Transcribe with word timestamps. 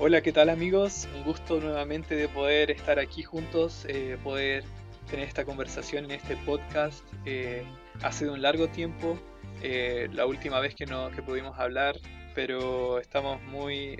Hola, 0.00 0.20
¿qué 0.20 0.32
tal 0.32 0.48
amigos? 0.48 1.08
Un 1.12 1.24
gusto 1.24 1.58
nuevamente 1.58 2.14
de 2.14 2.28
poder 2.28 2.70
estar 2.70 3.00
aquí 3.00 3.24
juntos, 3.24 3.84
eh, 3.88 4.16
poder 4.22 4.62
tener 5.10 5.26
esta 5.26 5.44
conversación 5.44 6.04
en 6.04 6.12
este 6.12 6.36
podcast. 6.36 7.04
Eh, 7.24 7.64
ha 8.02 8.12
sido 8.12 8.32
un 8.34 8.40
largo 8.40 8.68
tiempo, 8.68 9.18
eh, 9.60 10.08
la 10.12 10.24
última 10.24 10.60
vez 10.60 10.76
que, 10.76 10.86
no, 10.86 11.10
que 11.10 11.20
pudimos 11.20 11.58
hablar, 11.58 11.96
pero 12.36 13.00
estamos 13.00 13.42
muy 13.42 13.96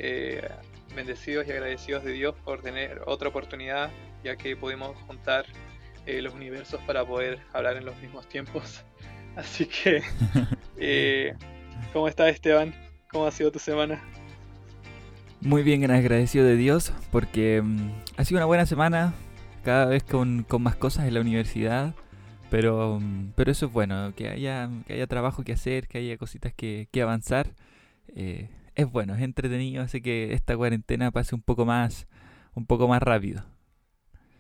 bendecidos 0.95 1.48
y 1.48 1.50
agradecidos 1.50 2.05
de 2.05 2.12
Dios 2.12 2.37
por 2.45 2.62
tener 2.62 3.02
otra 3.06 3.30
oportunidad, 3.30 3.91
ya 4.23 4.37
que 4.37 4.55
pudimos 4.55 4.96
juntar 5.09 5.46
los 6.06 6.33
universos 6.33 6.80
para 6.87 7.05
poder 7.05 7.41
hablar 7.52 7.77
en 7.77 7.84
los 7.84 7.96
mismos 7.96 8.28
tiempos. 8.28 8.84
Así 9.34 9.66
que, 9.66 10.05
¿cómo 11.92 12.06
estás 12.06 12.28
Esteban? 12.30 12.73
¿Cómo 13.10 13.27
ha 13.27 13.33
sido 13.33 13.51
tu 13.51 13.59
semana? 13.59 14.01
Muy 15.41 15.62
bien, 15.62 15.88
agradecido 15.91 16.45
de 16.45 16.56
Dios 16.56 16.92
porque 17.12 17.62
mm, 17.62 17.91
ha 18.16 18.24
sido 18.24 18.38
una 18.38 18.47
buena 18.47 18.66
semana, 18.66 19.15
cada 19.62 19.87
vez 19.87 20.02
con, 20.02 20.47
más 20.59 20.77
cosas 20.77 21.06
en 21.06 21.14
la 21.14 21.20
universidad, 21.20 21.95
pero, 22.51 22.98
mm, 23.01 23.33
pero 23.37 23.52
eso 23.52 23.66
es 23.66 23.73
bueno, 23.73 24.12
que 24.16 24.28
haya, 24.28 24.69
que 24.87 24.95
haya 24.95 25.06
trabajo 25.06 25.45
que 25.45 25.52
hacer, 25.52 25.87
que 25.87 25.98
haya 25.98 26.19
cositas 26.19 26.52
que, 26.55 26.88
que 26.91 27.02
avanzar. 27.02 27.55
Eh, 28.16 28.48
es 28.74 28.91
bueno, 28.91 29.14
es 29.14 29.23
entretenido, 29.23 29.83
hace 29.83 30.02
que 30.02 30.33
esta 30.33 30.56
cuarentena 30.56 31.11
pase 31.12 31.34
un 31.34 31.42
poco 31.42 31.64
más, 31.64 32.09
un 32.55 32.66
poco 32.66 32.89
más 32.89 33.02
rápido. 33.02 33.45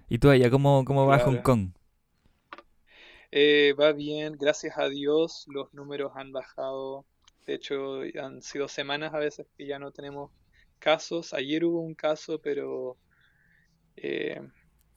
¿Y 0.08 0.18
tú 0.18 0.30
allá, 0.30 0.50
cómo, 0.50 0.84
cómo 0.84 1.06
va 1.06 1.20
Hong 1.20 1.42
Kong? 1.42 1.70
Eh, 3.30 3.74
va 3.78 3.92
bien, 3.92 4.36
gracias 4.38 4.78
a 4.78 4.88
Dios, 4.88 5.44
los 5.48 5.72
números 5.74 6.12
han 6.16 6.32
bajado. 6.32 7.04
De 7.46 7.54
hecho, 7.54 8.00
han 8.20 8.42
sido 8.42 8.68
semanas 8.68 9.14
a 9.14 9.18
veces 9.18 9.46
que 9.56 9.66
ya 9.66 9.78
no 9.78 9.92
tenemos 9.92 10.30
casos. 10.78 11.34
Ayer 11.34 11.64
hubo 11.64 11.80
un 11.80 11.94
caso, 11.94 12.40
pero 12.40 12.96
eh, 13.96 14.40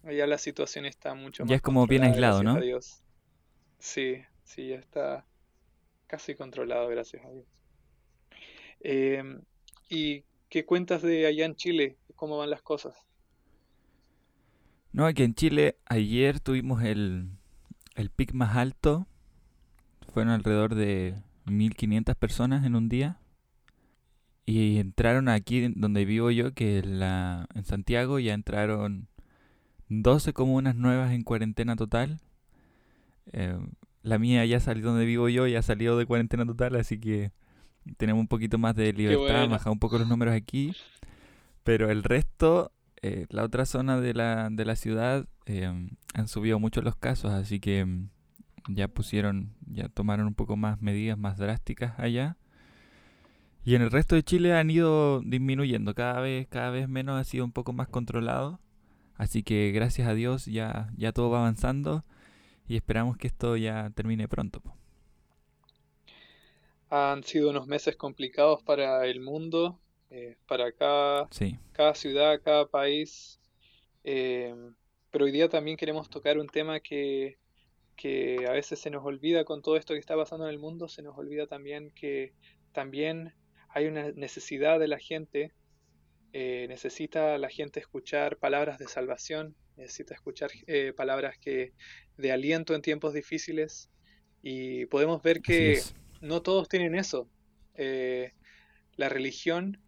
ya 0.04 0.28
la 0.28 0.38
situación 0.38 0.86
está 0.86 1.14
mucho 1.14 1.44
más. 1.44 1.50
Ya 1.50 1.56
es 1.56 1.62
como 1.62 1.86
bien 1.88 2.04
aislado, 2.04 2.44
¿no? 2.44 2.60
Dios. 2.60 3.04
Sí, 3.80 4.24
sí, 4.44 4.70
ya 4.70 4.76
está 4.76 5.26
casi 6.08 6.36
controlado, 6.36 6.88
gracias 6.90 7.26
a 7.26 7.32
Dios. 7.32 7.46
Em, 8.82 9.42
¿Y 9.90 10.24
qué 10.50 10.66
cuentas 10.66 11.02
de 11.02 11.26
allá 11.26 11.46
en 11.46 11.56
Chile? 11.56 11.98
¿Cómo 12.16 12.38
van 12.38 12.50
las 12.50 12.62
cosas? 12.62 12.96
No, 14.94 15.06
aquí 15.06 15.24
en 15.24 15.34
Chile 15.34 15.78
ayer 15.86 16.40
tuvimos 16.40 16.84
el, 16.84 17.30
el 17.96 18.10
pic 18.10 18.34
más 18.34 18.56
alto. 18.56 19.08
Fueron 20.14 20.34
alrededor 20.34 20.76
de 20.76 21.16
1500 21.46 22.16
personas 22.16 22.66
en 22.66 22.76
un 22.76 22.90
día. 22.90 23.20
Y 24.46 24.80
entraron 24.80 25.30
aquí 25.30 25.68
donde 25.76 26.06
vivo 26.06 26.32
yo, 26.32 26.54
que 26.54 26.82
la, 26.84 27.48
en 27.54 27.64
Santiago 27.64 28.20
ya 28.20 28.34
entraron 28.34 29.08
12 29.90 30.34
comunas 30.34 30.76
nuevas 30.76 31.12
en 31.12 31.24
cuarentena 31.24 31.76
total. 31.76 32.20
Eh, 33.34 33.60
la 34.04 34.18
mía 34.18 34.46
ya 34.46 34.60
salió 34.60 34.86
donde 34.86 35.06
vivo 35.06 35.30
yo, 35.30 35.48
ya 35.48 35.62
salió 35.62 35.96
de 35.98 36.06
cuarentena 36.06 36.46
total, 36.46 36.76
así 36.76 37.00
que 37.00 37.32
tenemos 37.98 38.22
un 38.22 38.28
poquito 38.28 38.58
más 38.58 38.76
de 38.76 38.94
libertad, 38.94 39.50
bajado 39.50 39.74
un 39.74 39.80
poco 39.80 39.98
los 39.98 40.08
números 40.08 40.34
aquí. 40.34 40.74
Pero 41.64 41.92
el 41.92 42.04
resto, 42.04 42.72
eh, 43.02 43.28
la 43.30 43.44
otra 43.44 43.66
zona 43.66 44.00
de 44.00 44.14
la, 44.14 44.50
de 44.52 44.66
la 44.66 44.76
ciudad, 44.76 45.28
eh, 45.46 45.72
han 46.14 46.28
subido 46.28 46.60
mucho 46.60 46.82
los 46.82 46.96
casos, 46.96 47.32
así 47.32 47.60
que 47.60 47.86
ya 48.68 48.88
pusieron, 48.88 49.54
ya 49.68 49.90
tomaron 49.90 50.28
un 50.28 50.34
poco 50.34 50.58
más 50.58 50.82
medidas 50.82 51.18
más 51.18 51.38
drásticas 51.38 51.98
allá. 52.00 52.38
Y 53.64 53.76
en 53.76 53.84
el 53.84 53.92
resto 53.92 54.16
de 54.16 54.24
Chile 54.24 54.54
han 54.54 54.70
ido 54.72 55.22
disminuyendo, 55.22 55.94
cada 55.94 56.20
vez, 56.20 56.48
cada 56.48 56.72
vez 56.72 56.90
menos 56.90 57.20
ha 57.20 57.24
sido 57.24 57.46
un 57.46 57.52
poco 57.52 57.74
más 57.74 57.88
controlado. 57.88 58.60
Así 59.16 59.44
que 59.44 59.72
gracias 59.72 60.08
a 60.08 60.16
Dios 60.16 60.46
ya, 60.46 60.90
ya 60.98 61.12
todo 61.12 61.30
va 61.30 61.40
avanzando 61.40 62.04
y 62.68 62.76
esperamos 62.76 63.18
que 63.18 63.28
esto 63.28 63.56
ya 63.56 63.92
termine 63.94 64.28
pronto. 64.28 64.64
Han 66.90 67.24
sido 67.24 67.52
unos 67.52 67.68
meses 67.68 67.96
complicados 67.96 68.64
para 68.64 69.06
el 69.06 69.22
mundo, 69.22 69.80
eh, 70.10 70.38
para 70.48 70.72
cada, 70.72 71.30
cada 71.72 71.94
ciudad, 71.94 72.42
cada 72.44 72.66
país. 72.66 73.40
Eh, 74.04 74.56
pero 75.12 75.26
hoy 75.26 75.32
día 75.32 75.50
también 75.50 75.78
queremos 75.78 76.10
tocar 76.10 76.40
un 76.40 76.48
tema 76.48 76.80
que, 76.80 77.38
que 77.96 78.48
a 78.48 78.54
veces 78.54 78.80
se 78.80 78.90
nos 78.90 79.06
olvida 79.06 79.46
con 79.46 79.62
todo 79.62 79.78
esto 79.78 79.94
que 79.94 80.00
está 80.00 80.16
pasando 80.16 80.46
en 80.46 80.52
el 80.52 80.60
mundo, 80.60 80.88
se 80.88 81.04
nos 81.04 81.16
olvida 81.16 81.46
también 81.46 81.92
que 81.92 82.34
también 82.72 83.34
hay 83.74 83.88
una 83.88 84.12
necesidad 84.12 84.80
de 84.80 84.88
la 84.88 85.00
gente, 85.00 85.54
eh, 86.34 86.66
necesita 86.70 87.38
la 87.38 87.50
gente 87.50 87.80
escuchar 87.80 88.38
palabras 88.38 88.78
de 88.78 88.88
salvación, 88.88 89.56
necesita 89.78 90.14
escuchar 90.14 90.52
eh, 90.68 90.94
palabras 90.94 91.38
que 91.38 91.74
de 92.18 92.32
aliento 92.32 92.76
en 92.76 92.82
tiempos 92.82 93.14
difíciles 93.14 93.90
y 94.42 94.86
podemos 94.88 95.22
ver 95.22 95.42
que 95.42 95.82
no 96.22 96.42
todos 96.42 96.68
tienen 96.68 96.96
eso. 96.96 97.30
Eh, 97.76 98.34
la 98.98 99.10
religión 99.10 99.80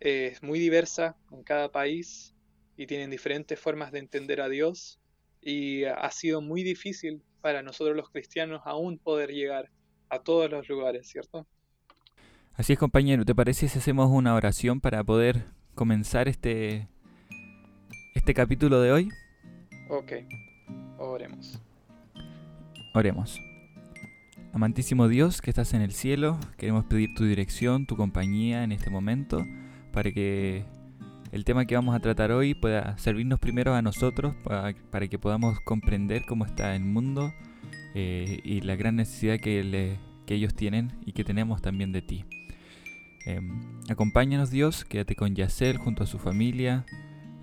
es 0.00 0.42
muy 0.42 0.58
diversa 0.58 1.16
en 1.32 1.42
cada 1.42 1.72
país 1.72 2.34
y 2.76 2.86
tienen 2.86 3.10
diferentes 3.10 3.58
formas 3.58 3.92
de 3.92 4.00
entender 4.00 4.40
a 4.40 4.48
Dios 4.48 5.00
y 5.40 5.84
ha 5.84 6.10
sido 6.10 6.40
muy 6.40 6.62
difícil 6.62 7.22
para 7.40 7.62
nosotros 7.62 7.96
los 7.96 8.10
cristianos 8.10 8.62
aún 8.64 8.98
poder 8.98 9.30
llegar 9.30 9.70
a 10.08 10.22
todos 10.22 10.50
los 10.50 10.68
lugares, 10.68 11.08
¿cierto? 11.08 11.46
Así 12.56 12.72
es, 12.72 12.78
compañero. 12.78 13.24
¿Te 13.24 13.34
parece 13.34 13.66
si 13.66 13.78
hacemos 13.78 14.08
una 14.12 14.32
oración 14.32 14.80
para 14.80 15.02
poder 15.02 15.46
comenzar 15.74 16.28
este, 16.28 16.86
este 18.14 18.32
capítulo 18.32 18.80
de 18.80 18.92
hoy? 18.92 19.08
Ok, 19.88 20.12
oremos. 20.98 21.60
Oremos. 22.94 23.40
Amantísimo 24.52 25.08
Dios 25.08 25.42
que 25.42 25.50
estás 25.50 25.74
en 25.74 25.82
el 25.82 25.90
cielo, 25.90 26.38
queremos 26.56 26.84
pedir 26.84 27.12
tu 27.16 27.24
dirección, 27.24 27.86
tu 27.86 27.96
compañía 27.96 28.62
en 28.62 28.70
este 28.70 28.88
momento, 28.88 29.44
para 29.92 30.12
que 30.12 30.64
el 31.32 31.44
tema 31.44 31.64
que 31.64 31.74
vamos 31.74 31.96
a 31.96 31.98
tratar 31.98 32.30
hoy 32.30 32.54
pueda 32.54 32.96
servirnos 32.98 33.40
primero 33.40 33.74
a 33.74 33.82
nosotros, 33.82 34.32
para, 34.44 35.08
que 35.08 35.18
podamos 35.18 35.58
comprender 35.58 36.24
cómo 36.24 36.46
está 36.46 36.76
el 36.76 36.84
mundo 36.84 37.32
eh, 37.96 38.38
y 38.44 38.60
la 38.60 38.76
gran 38.76 38.94
necesidad 38.94 39.40
que, 39.40 39.98
que 40.24 40.34
ellos 40.34 40.54
tienen 40.54 40.92
y 41.04 41.14
que 41.14 41.24
tenemos 41.24 41.60
también 41.60 41.90
de 41.90 42.02
ti. 42.02 42.24
Em, 43.26 43.62
acompáñanos 43.88 44.50
Dios, 44.50 44.84
quédate 44.84 45.16
con 45.16 45.34
Yacel 45.34 45.78
junto 45.78 46.04
a 46.04 46.06
su 46.06 46.18
familia, 46.18 46.84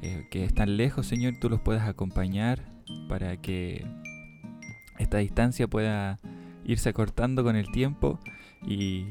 eh, 0.02 0.28
que 0.32 0.44
están 0.44 0.78
lejos 0.78 1.08
Señor, 1.08 1.36
tú 1.40 1.50
los 1.50 1.60
puedas 1.62 1.88
acompañar 1.88 2.72
para 3.08 3.38
que 3.38 3.86
esta 5.00 5.18
distancia 5.18 5.68
pueda 5.68 6.20
irse 6.66 6.90
acortando 6.90 7.44
con 7.44 7.56
el 7.56 7.72
tiempo 7.72 8.20
y, 8.66 9.06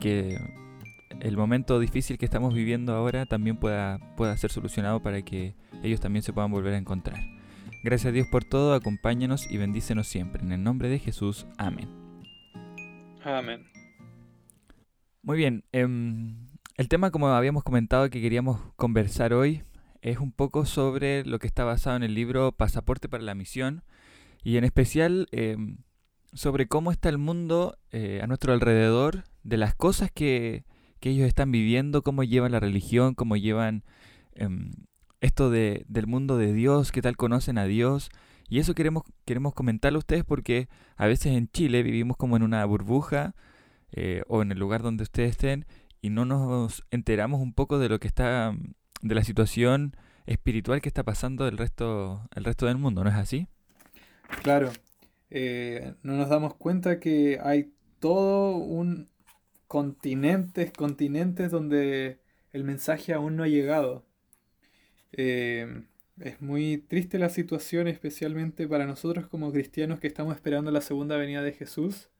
que 0.00 0.38
el 1.20 1.36
momento 1.36 1.78
difícil 1.78 2.16
que 2.16 2.24
estamos 2.24 2.54
viviendo 2.54 2.94
ahora 2.94 3.26
también 3.26 3.58
pueda, 3.58 3.98
pueda 4.16 4.36
ser 4.38 4.50
solucionado 4.50 5.02
para 5.02 5.22
que 5.22 5.54
ellos 5.82 6.00
también 6.00 6.22
se 6.22 6.32
puedan 6.32 6.50
volver 6.50 6.74
a 6.74 6.78
encontrar. 6.78 7.20
Gracias 7.84 8.10
a 8.10 8.12
Dios 8.12 8.26
por 8.28 8.44
todo, 8.44 8.74
acompáñanos 8.74 9.50
y 9.50 9.58
bendícenos 9.58 10.08
siempre. 10.08 10.42
En 10.42 10.52
el 10.52 10.62
nombre 10.62 10.88
de 10.88 10.98
Jesús, 10.98 11.46
amén. 11.58 11.88
Amén. 13.22 13.81
Muy 15.24 15.36
bien, 15.36 15.62
em, 15.70 16.48
el 16.76 16.88
tema 16.88 17.12
como 17.12 17.28
habíamos 17.28 17.62
comentado 17.62 18.10
que 18.10 18.20
queríamos 18.20 18.60
conversar 18.74 19.32
hoy 19.32 19.62
es 20.00 20.18
un 20.18 20.32
poco 20.32 20.66
sobre 20.66 21.24
lo 21.24 21.38
que 21.38 21.46
está 21.46 21.62
basado 21.62 21.96
en 21.96 22.02
el 22.02 22.12
libro 22.12 22.50
Pasaporte 22.50 23.08
para 23.08 23.22
la 23.22 23.36
Misión 23.36 23.84
y 24.42 24.56
en 24.56 24.64
especial 24.64 25.28
em, 25.30 25.76
sobre 26.32 26.66
cómo 26.66 26.90
está 26.90 27.08
el 27.08 27.18
mundo 27.18 27.78
eh, 27.92 28.18
a 28.20 28.26
nuestro 28.26 28.52
alrededor, 28.52 29.22
de 29.44 29.58
las 29.58 29.76
cosas 29.76 30.10
que, 30.10 30.64
que, 30.98 31.10
ellos 31.10 31.28
están 31.28 31.52
viviendo, 31.52 32.02
cómo 32.02 32.24
llevan 32.24 32.50
la 32.50 32.58
religión, 32.58 33.14
cómo 33.14 33.36
llevan 33.36 33.84
em, 34.34 34.72
esto 35.20 35.50
de, 35.50 35.84
del 35.86 36.08
mundo 36.08 36.36
de 36.36 36.52
Dios, 36.52 36.90
qué 36.90 37.00
tal 37.00 37.16
conocen 37.16 37.58
a 37.58 37.64
Dios. 37.66 38.10
Y 38.48 38.58
eso 38.58 38.74
queremos, 38.74 39.04
queremos 39.24 39.54
comentarlo 39.54 39.98
a 39.98 40.00
ustedes 40.00 40.24
porque 40.24 40.68
a 40.96 41.06
veces 41.06 41.36
en 41.36 41.48
Chile 41.48 41.84
vivimos 41.84 42.16
como 42.16 42.36
en 42.36 42.42
una 42.42 42.64
burbuja 42.64 43.36
eh, 43.92 44.22
o 44.26 44.42
en 44.42 44.52
el 44.52 44.58
lugar 44.58 44.82
donde 44.82 45.02
ustedes 45.02 45.32
estén 45.32 45.66
y 46.00 46.10
no 46.10 46.24
nos 46.24 46.82
enteramos 46.90 47.40
un 47.40 47.52
poco 47.52 47.78
de 47.78 47.88
lo 47.88 48.00
que 48.00 48.08
está, 48.08 48.56
de 49.02 49.14
la 49.14 49.22
situación 49.22 49.96
espiritual 50.26 50.80
que 50.80 50.88
está 50.88 51.04
pasando 51.04 51.46
el 51.46 51.58
resto, 51.58 52.26
resto 52.34 52.66
del 52.66 52.78
mundo, 52.78 53.04
¿no 53.04 53.10
es 53.10 53.16
así? 53.16 53.48
Claro, 54.42 54.72
eh, 55.30 55.94
no 56.02 56.14
nos 56.14 56.28
damos 56.28 56.54
cuenta 56.54 56.98
que 57.00 57.38
hay 57.42 57.72
todo 58.00 58.56
un 58.56 59.10
continentes, 59.68 60.72
continentes 60.72 61.50
donde 61.50 62.18
el 62.52 62.64
mensaje 62.64 63.12
aún 63.12 63.36
no 63.36 63.44
ha 63.44 63.48
llegado. 63.48 64.04
Eh, 65.12 65.84
es 66.20 66.40
muy 66.40 66.78
triste 66.78 67.18
la 67.18 67.28
situación, 67.28 67.88
especialmente 67.88 68.66
para 68.68 68.86
nosotros 68.86 69.26
como 69.28 69.52
cristianos 69.52 70.00
que 70.00 70.06
estamos 70.06 70.34
esperando 70.34 70.70
la 70.70 70.80
segunda 70.80 71.16
venida 71.16 71.42
de 71.42 71.52
Jesús 71.52 72.11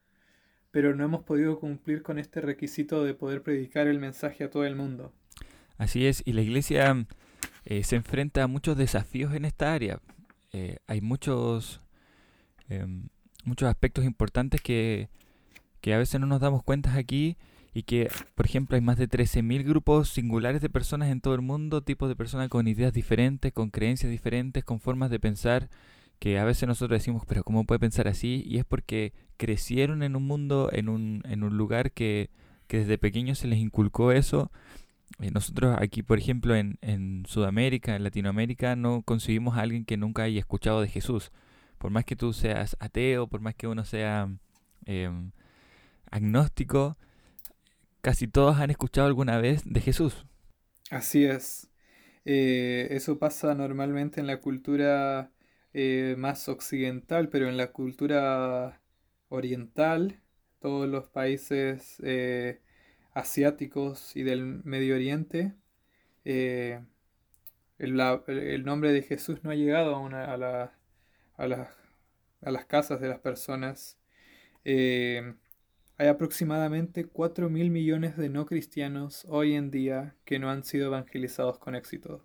pero 0.73 0.97
no 0.97 1.05
hemos 1.05 1.23
podido 1.23 1.61
cumplir 1.61 2.03
con 2.03 2.19
este 2.19 2.41
requisito 2.41 3.05
de 3.05 3.15
poder 3.15 3.43
predicar 3.43 3.87
el 3.87 4.01
mensaje 4.01 4.43
a 4.43 4.51
todo 4.51 4.65
el 4.65 4.75
mundo. 4.75 5.13
Así 5.77 6.07
es, 6.07 6.23
y 6.25 6.33
la 6.33 6.41
iglesia 6.41 7.07
eh, 7.65 7.85
se 7.85 7.97
enfrenta 7.97 8.43
a 8.43 8.47
muchos 8.47 8.77
desafíos 8.77 9.35
en 9.35 9.45
esta 9.45 9.73
área. 9.75 10.01
Eh, 10.53 10.79
hay 10.87 11.01
muchos, 11.01 11.81
em, 12.69 13.09
muchos 13.45 13.69
aspectos 13.69 14.05
importantes 14.05 14.61
que, 14.63 15.09
que 15.81 15.95
a 15.95 15.99
veces 15.99 16.21
no 16.21 16.27
nos 16.27 16.41
damos 16.41 16.63
cuenta 16.63 16.95
aquí 16.95 17.37
y 17.75 17.83
que, 17.83 18.11
por 18.35 18.47
ejemplo, 18.47 18.75
hay 18.75 18.81
más 18.81 18.97
de 18.97 19.09
13.000 19.09 19.65
grupos 19.65 20.09
singulares 20.09 20.63
de 20.63 20.71
personas 20.71 21.11
en 21.11 21.21
todo 21.21 21.35
el 21.35 21.43
mundo, 21.43 21.83
tipos 21.83 22.09
de 22.09 22.17
personas 22.17 22.49
con 22.49 22.67
ideas 22.67 22.93
diferentes, 22.93 23.53
con 23.53 23.71
creencias 23.71 24.11
diferentes, 24.11 24.65
con 24.65 24.81
formas 24.81 25.11
de 25.11 25.21
pensar 25.21 25.69
que 26.23 26.39
a 26.39 26.45
veces 26.45 26.69
nosotros 26.69 27.01
decimos, 27.01 27.25
pero 27.27 27.43
¿cómo 27.43 27.65
puede 27.65 27.81
pensar 27.81 28.07
así? 28.07 28.45
Y 28.47 28.59
es 28.59 28.65
porque 28.65 29.13
crecieron 29.37 30.05
en 30.05 30.15
un 30.15 30.23
mundo, 30.23 30.71
en 30.73 30.89
un, 30.89 31.21
en 31.25 31.43
un 31.43 31.57
lugar 31.57 31.91
que, 31.91 32.31
que 32.69 32.79
desde 32.79 32.97
pequeños 32.97 33.41
se 33.41 33.49
les 33.49 33.59
inculcó 33.59 34.13
eso. 34.13 34.53
Eh, 35.19 35.33
nosotros 35.33 35.77
aquí, 35.81 36.05
por 36.05 36.21
ejemplo, 36.21 36.55
en, 36.55 36.79
en 36.81 37.25
Sudamérica, 37.27 37.97
en 37.97 38.05
Latinoamérica, 38.05 38.77
no 38.77 39.03
conseguimos 39.03 39.57
a 39.57 39.63
alguien 39.63 39.85
que 39.85 39.97
nunca 39.97 40.23
haya 40.23 40.39
escuchado 40.39 40.81
de 40.81 40.87
Jesús. 40.87 41.33
Por 41.79 41.91
más 41.91 42.05
que 42.05 42.15
tú 42.15 42.33
seas 42.33 42.77
ateo, 42.79 43.27
por 43.27 43.41
más 43.41 43.57
que 43.57 43.67
uno 43.67 43.85
sea 43.85 44.31
em, 44.87 45.33
agnóstico, 46.09 46.99
casi 48.01 48.29
todos 48.29 48.59
han 48.59 48.71
escuchado 48.71 49.09
alguna 49.09 49.39
vez 49.39 49.63
de 49.65 49.81
Jesús. 49.81 50.25
Así 50.89 51.25
es. 51.25 51.69
Eh, 52.25 52.87
eso 52.93 53.19
pasa 53.19 53.57
normalmente 53.57 54.21
en 54.21 54.29
la 54.29 54.41
cultura 54.41 55.33
eh, 55.75 56.15
más 56.19 56.49
occidental, 56.49 57.29
pero 57.29 57.49
en 57.49 57.57
la 57.57 57.73
cultura 57.73 58.81
oriental, 59.29 60.21
todos 60.61 60.89
los 60.89 61.09
países 61.09 61.99
eh, 62.05 62.61
asiáticos 63.15 64.17
y 64.17 64.23
del 64.23 64.45
Medio 64.65 64.95
Oriente, 64.95 65.55
el, 66.25 66.87
nombre 68.65 68.93
de 68.93 69.03
Jesús 69.03 69.43
no 69.43 69.51
ha 69.51 69.55
llegado 69.55 69.97
a, 69.97 70.37
la, 70.37 70.75
a, 71.37 71.71
a 72.43 72.51
las 72.51 72.67
casas 72.67 73.01
de 73.01 73.09
las 73.09 73.21
personas. 73.21 73.99
Hay 76.03 76.09
aproximadamente 76.09 77.05
4 77.05 77.49
mil 77.49 77.71
millones 77.71 78.17
de 78.17 78.29
no 78.29 78.45
cristianos 78.45 79.25
hoy 79.29 79.55
en 79.55 79.71
día 79.71 80.17
que 80.25 80.41
no 80.41 80.51
han 80.51 80.65
sido 80.65 80.87
evangelizados 80.87 81.59
con 81.61 81.77
éxito. 81.77 82.25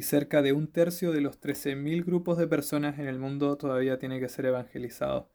Y 0.00 0.02
cerca 0.02 0.40
de 0.40 0.54
un 0.54 0.66
tercio 0.66 1.12
de 1.12 1.20
los 1.20 1.42
13.000 1.42 2.06
grupos 2.06 2.38
de 2.38 2.46
personas 2.46 2.98
en 2.98 3.06
el 3.06 3.18
mundo 3.18 3.58
todavía 3.58 3.98
tiene 3.98 4.18
que 4.18 4.30
ser 4.30 4.46
evangelizado. 4.46 5.28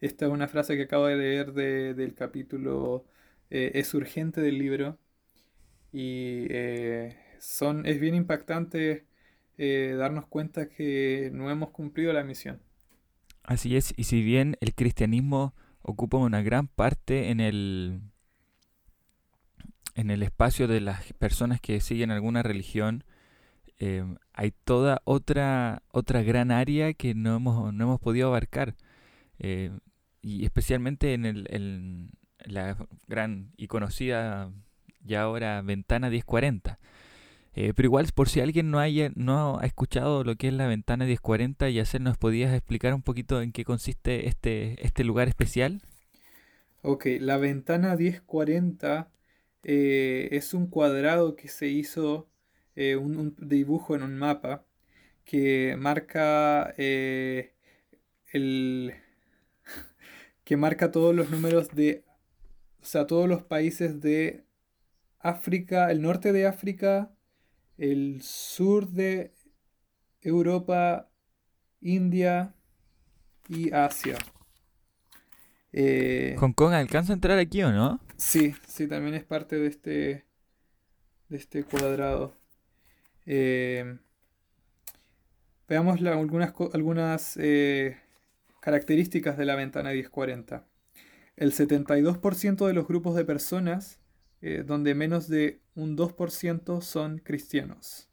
Esta 0.00 0.26
es 0.26 0.32
una 0.32 0.48
frase 0.48 0.76
que 0.76 0.82
acabo 0.82 1.06
de 1.06 1.14
leer 1.14 1.52
del 1.52 2.14
capítulo 2.14 3.04
eh, 3.48 3.70
Es 3.74 3.94
urgente 3.94 4.40
del 4.40 4.58
libro. 4.58 4.98
Y 5.92 6.48
eh, 6.50 7.16
son, 7.38 7.86
es 7.86 8.00
bien 8.00 8.16
impactante 8.16 9.06
eh, 9.56 9.94
darnos 9.96 10.26
cuenta 10.26 10.68
que 10.68 11.30
no 11.32 11.48
hemos 11.48 11.70
cumplido 11.70 12.12
la 12.12 12.24
misión. 12.24 12.60
Así 13.44 13.76
es, 13.76 13.94
y 13.96 14.02
si 14.02 14.24
bien 14.24 14.56
el 14.58 14.74
cristianismo 14.74 15.54
ocupa 15.80 16.16
una 16.16 16.42
gran 16.42 16.66
parte 16.66 17.30
en 17.30 17.38
el 17.38 18.00
en 19.94 20.10
el 20.10 20.24
espacio 20.24 20.66
de 20.66 20.80
las 20.80 21.12
personas 21.12 21.60
que 21.60 21.80
siguen 21.80 22.10
alguna 22.10 22.42
religión 22.42 23.04
eh, 23.78 24.04
hay 24.32 24.52
toda 24.64 25.00
otra 25.04 25.82
otra 25.92 26.22
gran 26.22 26.50
área 26.50 26.94
que 26.94 27.14
no 27.14 27.36
hemos, 27.36 27.72
no 27.74 27.84
hemos 27.84 28.00
podido 28.00 28.28
abarcar 28.28 28.74
eh, 29.38 29.70
y 30.22 30.44
especialmente 30.44 31.14
en, 31.14 31.26
el, 31.26 31.46
en 31.50 32.10
la 32.44 32.76
gran 33.06 33.52
y 33.56 33.68
conocida 33.68 34.52
ya 35.04 35.22
ahora 35.22 35.62
ventana 35.62 36.10
1040 36.10 36.78
eh, 37.54 37.72
pero 37.74 37.86
igual, 37.86 38.06
por 38.14 38.28
si 38.28 38.40
alguien 38.40 38.70
no, 38.70 38.78
haya, 38.78 39.10
no 39.16 39.58
ha 39.58 39.66
escuchado 39.66 40.22
lo 40.22 40.36
que 40.36 40.46
es 40.46 40.54
la 40.54 40.68
ventana 40.68 41.06
1040, 41.06 41.68
y 41.70 41.80
hacer, 41.80 42.00
¿nos 42.00 42.16
podías 42.16 42.54
explicar 42.54 42.94
un 42.94 43.02
poquito 43.02 43.42
en 43.42 43.50
qué 43.50 43.64
consiste 43.64 44.28
este, 44.28 44.76
este 44.86 45.02
lugar 45.02 45.26
especial? 45.26 45.82
Ok, 46.82 47.06
la 47.20 47.36
ventana 47.38 47.96
1040 47.96 49.10
eh, 49.64 50.28
es 50.32 50.54
un 50.54 50.68
cuadrado 50.68 51.34
que 51.36 51.48
se 51.48 51.68
hizo, 51.68 52.28
eh, 52.78 52.96
un, 52.96 53.34
dibujo 53.38 53.96
en 53.96 54.02
un 54.02 54.16
mapa 54.16 54.64
que 55.24 55.76
marca 55.78 56.74
el 56.76 57.52
que 60.44 60.56
marca 60.56 60.92
todos 60.92 61.14
los 61.14 61.30
números 61.30 61.70
de, 61.74 62.04
o 62.80 62.84
sea, 62.84 63.06
todos 63.06 63.28
los 63.28 63.42
países 63.42 64.00
de 64.00 64.44
África, 65.18 65.90
el 65.90 66.02
norte 66.02 66.32
de 66.32 66.46
África, 66.46 67.10
el 67.76 68.22
sur 68.22 68.88
de 68.88 69.34
Europa, 70.22 71.10
India 71.80 72.54
y 73.48 73.72
Asia. 73.72 74.18
Eh, 75.72 76.36
¿Hong 76.38 76.52
Kong 76.52 76.72
alcanza 76.72 77.12
a 77.12 77.14
entrar 77.14 77.38
aquí 77.38 77.62
o 77.62 77.72
no? 77.72 78.00
Sí, 78.16 78.54
sí, 78.66 78.86
también 78.86 79.14
es 79.14 79.24
parte 79.24 79.56
de 79.56 79.66
este, 79.66 80.24
de 81.28 81.36
este 81.36 81.64
cuadrado. 81.64 82.37
Eh, 83.30 83.98
veamos 85.68 86.00
algunas, 86.00 86.54
algunas 86.72 87.36
eh, 87.36 87.98
características 88.60 89.36
de 89.36 89.44
la 89.44 89.54
ventana 89.54 89.90
1040. 89.90 90.66
El 91.36 91.52
72% 91.52 92.66
de 92.66 92.72
los 92.72 92.88
grupos 92.88 93.14
de 93.14 93.26
personas 93.26 94.00
eh, 94.40 94.64
donde 94.66 94.94
menos 94.94 95.28
de 95.28 95.60
un 95.74 95.94
2% 95.94 96.80
son 96.80 97.18
cristianos. 97.18 98.08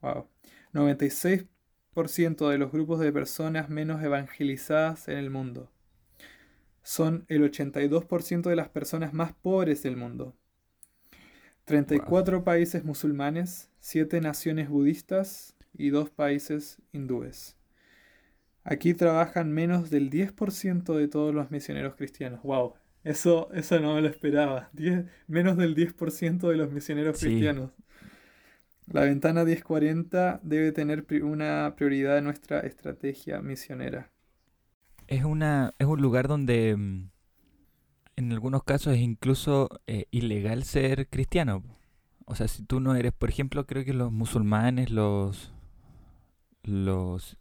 Wow. 0.00 0.28
96% 0.72 2.48
de 2.48 2.58
los 2.58 2.70
grupos 2.70 3.00
de 3.00 3.12
personas 3.12 3.68
menos 3.68 4.00
evangelizadas 4.04 5.08
en 5.08 5.18
el 5.18 5.30
mundo. 5.30 5.72
Son 6.84 7.24
el 7.28 7.42
82% 7.42 8.48
de 8.48 8.56
las 8.56 8.68
personas 8.68 9.12
más 9.12 9.32
pobres 9.32 9.82
del 9.82 9.96
mundo. 9.96 10.36
34 11.70 12.42
países 12.42 12.84
musulmanes, 12.84 13.70
7 13.78 14.20
naciones 14.20 14.68
budistas 14.68 15.54
y 15.72 15.90
2 15.90 16.10
países 16.10 16.78
hindúes. 16.92 17.56
Aquí 18.64 18.92
trabajan 18.92 19.52
menos 19.52 19.88
del 19.88 20.10
10% 20.10 20.96
de 20.96 21.06
todos 21.06 21.32
los 21.32 21.50
misioneros 21.52 21.94
cristianos. 21.94 22.42
¡Wow! 22.42 22.74
Eso, 23.04 23.50
eso 23.52 23.78
no 23.78 23.94
me 23.94 24.02
lo 24.02 24.08
esperaba. 24.08 24.70
menos 25.28 25.56
del 25.56 25.74
10% 25.76 26.48
de 26.48 26.56
los 26.56 26.72
misioneros 26.72 27.20
cristianos. 27.20 27.70
La 28.86 29.02
ventana 29.02 29.44
1040 29.44 30.40
debe 30.42 30.72
tener 30.72 31.06
una 31.22 31.74
prioridad 31.76 32.18
en 32.18 32.24
nuestra 32.24 32.60
estrategia 32.60 33.40
misionera. 33.40 34.10
Es, 35.06 35.22
una, 35.24 35.72
es 35.78 35.86
un 35.86 36.02
lugar 36.02 36.26
donde 36.26 36.76
mm, 36.76 37.10
en 38.20 38.32
algunos 38.32 38.62
casos 38.64 38.94
es 38.94 39.00
incluso 39.00 39.68
eh, 39.86 40.06
ilegal 40.10 40.64
ser 40.64 41.08
cristiano. 41.08 41.62
O 42.26 42.34
sea, 42.36 42.48
si 42.48 42.62
tú 42.62 42.78
no 42.78 42.94
eres, 42.94 43.12
por 43.12 43.30
ejemplo, 43.30 43.66
creo 43.66 43.84
que 43.84 43.94
los 43.94 44.12
musulmanes, 44.12 44.90
los, 44.90 45.52
los 46.62 47.38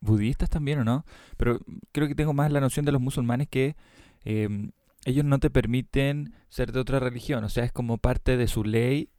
budistas 0.00 0.50
también, 0.50 0.80
¿o 0.80 0.84
no? 0.84 1.04
Pero 1.36 1.60
creo 1.92 2.08
que 2.08 2.14
tengo 2.14 2.32
más 2.32 2.50
la 2.50 2.60
noción 2.60 2.84
de 2.84 2.92
los 2.92 3.00
musulmanes 3.00 3.48
que 3.48 3.76
em, 4.24 4.72
ellos 5.04 5.24
no 5.24 5.38
te 5.38 5.50
permiten 5.50 6.34
ser 6.48 6.72
de 6.72 6.80
otra 6.80 6.98
religión, 6.98 7.44
o 7.44 7.48
sea, 7.48 7.64
es 7.64 7.72
como 7.72 7.98
parte 7.98 8.36
de 8.36 8.48
su 8.48 8.64
ley 8.64 9.10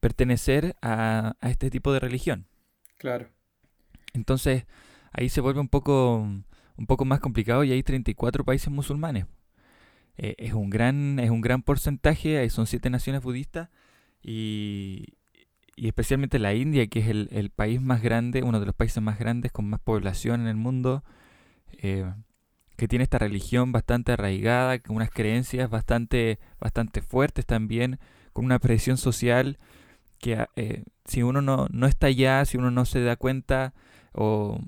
pertenecer 0.00 0.76
a, 0.82 1.34
este 1.42 1.70
tipo 1.70 1.92
de 1.92 2.00
religión. 2.00 2.46
Claro. 2.96 3.28
Entonces, 4.14 4.66
ahí 5.12 5.28
se 5.28 5.40
vuelve 5.40 5.60
un 5.60 5.68
poco, 5.68 6.18
un 6.18 6.86
poco 6.86 7.04
más 7.04 7.20
complicado 7.20 7.64
y 7.64 7.72
hay 7.72 7.82
34 7.82 8.44
países 8.44 8.70
musulmanes. 8.70 9.26
Eh, 10.18 10.34
es, 10.38 10.52
un 10.52 10.68
gran, 10.68 11.18
es 11.20 11.30
un 11.30 11.40
gran 11.40 11.62
porcentaje, 11.62 12.48
son 12.50 12.66
siete 12.66 12.90
naciones 12.90 13.22
budistas 13.22 13.70
y, 14.22 15.14
y 15.76 15.86
especialmente 15.86 16.38
la 16.38 16.54
India, 16.54 16.88
que 16.88 16.98
es 16.98 17.06
el, 17.08 17.28
el, 17.30 17.50
país 17.50 17.80
más 17.80 18.02
grande, 18.02 18.42
uno 18.42 18.58
de 18.60 18.66
los 18.66 18.74
países 18.74 19.02
más 19.02 19.18
grandes 19.18 19.52
con 19.52 19.70
más 19.70 19.80
población 19.80 20.40
en 20.42 20.48
el 20.48 20.56
mundo. 20.56 21.04
Eh, 21.78 22.04
que 22.76 22.86
tiene 22.86 23.02
esta 23.02 23.18
religión 23.18 23.72
bastante 23.72 24.12
arraigada, 24.12 24.78
con 24.78 24.96
unas 24.96 25.10
creencias 25.10 25.68
bastante, 25.68 26.38
bastante 26.60 27.02
fuertes 27.02 27.44
también, 27.44 27.98
con 28.32 28.44
una 28.44 28.60
presión 28.60 28.96
social 28.96 29.58
que 30.18 30.46
eh, 30.56 30.84
si 31.04 31.24
uno 31.24 31.42
no, 31.42 31.66
no, 31.70 31.86
está 31.88 32.06
allá, 32.06 32.44
si 32.44 32.56
uno 32.56 32.70
no 32.70 32.84
se 32.84 33.02
da 33.02 33.16
cuenta 33.16 33.74
o, 34.12 34.60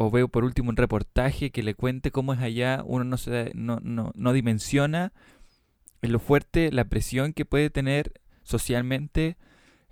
o 0.00 0.12
veo 0.12 0.28
por 0.28 0.44
último 0.44 0.70
un 0.70 0.76
reportaje 0.76 1.50
que 1.50 1.64
le 1.64 1.74
cuente 1.74 2.12
cómo 2.12 2.32
es 2.32 2.38
allá, 2.38 2.84
uno 2.86 3.02
no, 3.02 3.16
se 3.16 3.50
no, 3.54 3.80
no, 3.82 4.12
no 4.14 4.32
dimensiona 4.32 5.12
lo 6.02 6.20
fuerte, 6.20 6.70
la 6.70 6.84
presión 6.84 7.32
que 7.32 7.44
puede 7.44 7.68
tener 7.68 8.12
socialmente, 8.44 9.36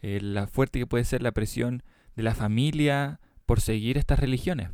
eh, 0.02 0.20
la 0.22 0.46
fuerte 0.46 0.78
que 0.78 0.86
puede 0.86 1.02
ser 1.04 1.22
la 1.22 1.32
presión 1.32 1.82
de 2.14 2.22
la 2.22 2.36
familia 2.36 3.18
por 3.46 3.60
seguir 3.60 3.98
estas 3.98 4.20
religiones. 4.20 4.70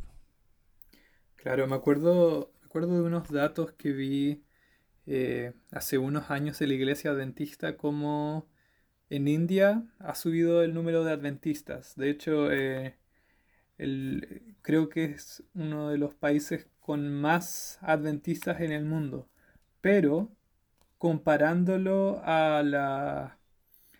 Claro, 1.35 1.65
me 1.65 1.75
acuerdo 1.75 2.53
acuerdo 2.63 2.93
de 2.93 3.01
unos 3.01 3.31
datos 3.31 3.71
que 3.71 3.91
vi 3.91 4.45
eh, 5.07 5.53
hace 5.71 5.97
unos 5.97 6.29
años 6.29 6.61
en 6.61 6.69
la 6.69 6.75
iglesia 6.75 7.09
adventista 7.09 7.75
como 7.75 8.47
en 9.09 9.27
India 9.27 9.83
ha 9.97 10.13
subido 10.13 10.61
el 10.61 10.75
número 10.75 11.03
de 11.03 11.11
adventistas. 11.11 11.95
De 11.95 12.11
hecho, 12.11 12.51
eh, 12.51 12.99
creo 13.77 14.89
que 14.89 15.05
es 15.05 15.43
uno 15.53 15.89
de 15.89 15.97
los 15.97 16.13
países 16.15 16.67
con 16.79 17.13
más 17.13 17.79
adventistas 17.81 18.61
en 18.61 18.71
el 18.71 18.85
mundo. 18.85 19.27
Pero 19.81 20.31
comparándolo 20.97 22.21
a 22.23 22.63
la, 22.63 23.37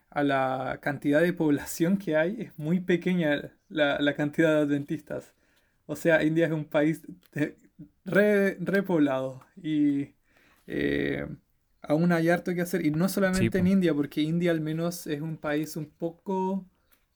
a 0.10 0.24
la 0.24 0.80
cantidad 0.82 1.22
de 1.22 1.34
población 1.34 1.98
que 1.98 2.16
hay, 2.16 2.44
es 2.44 2.58
muy 2.58 2.80
pequeña 2.80 3.52
la, 3.70 4.16
cantidad 4.16 4.56
de 4.56 4.62
adventistas. 4.62 5.34
O 5.86 5.96
sea, 5.96 6.24
India 6.24 6.46
es 6.46 6.54
un 6.54 6.66
país 6.66 7.02
repoblado 8.06 9.42
y 9.62 10.14
eh, 10.68 11.28
aún 11.82 12.12
hay 12.12 12.30
harto 12.30 12.54
que 12.54 12.62
hacer. 12.62 12.86
Y 12.86 12.92
no 12.92 13.10
solamente 13.10 13.58
en 13.60 13.68
India, 13.68 13.94
porque 13.94 14.22
India 14.22 14.52
al 14.52 14.62
menos 14.62 15.08
es 15.08 15.22
un 15.22 15.38
país 15.38 15.76
un 15.76 15.88
poco, 15.88 16.66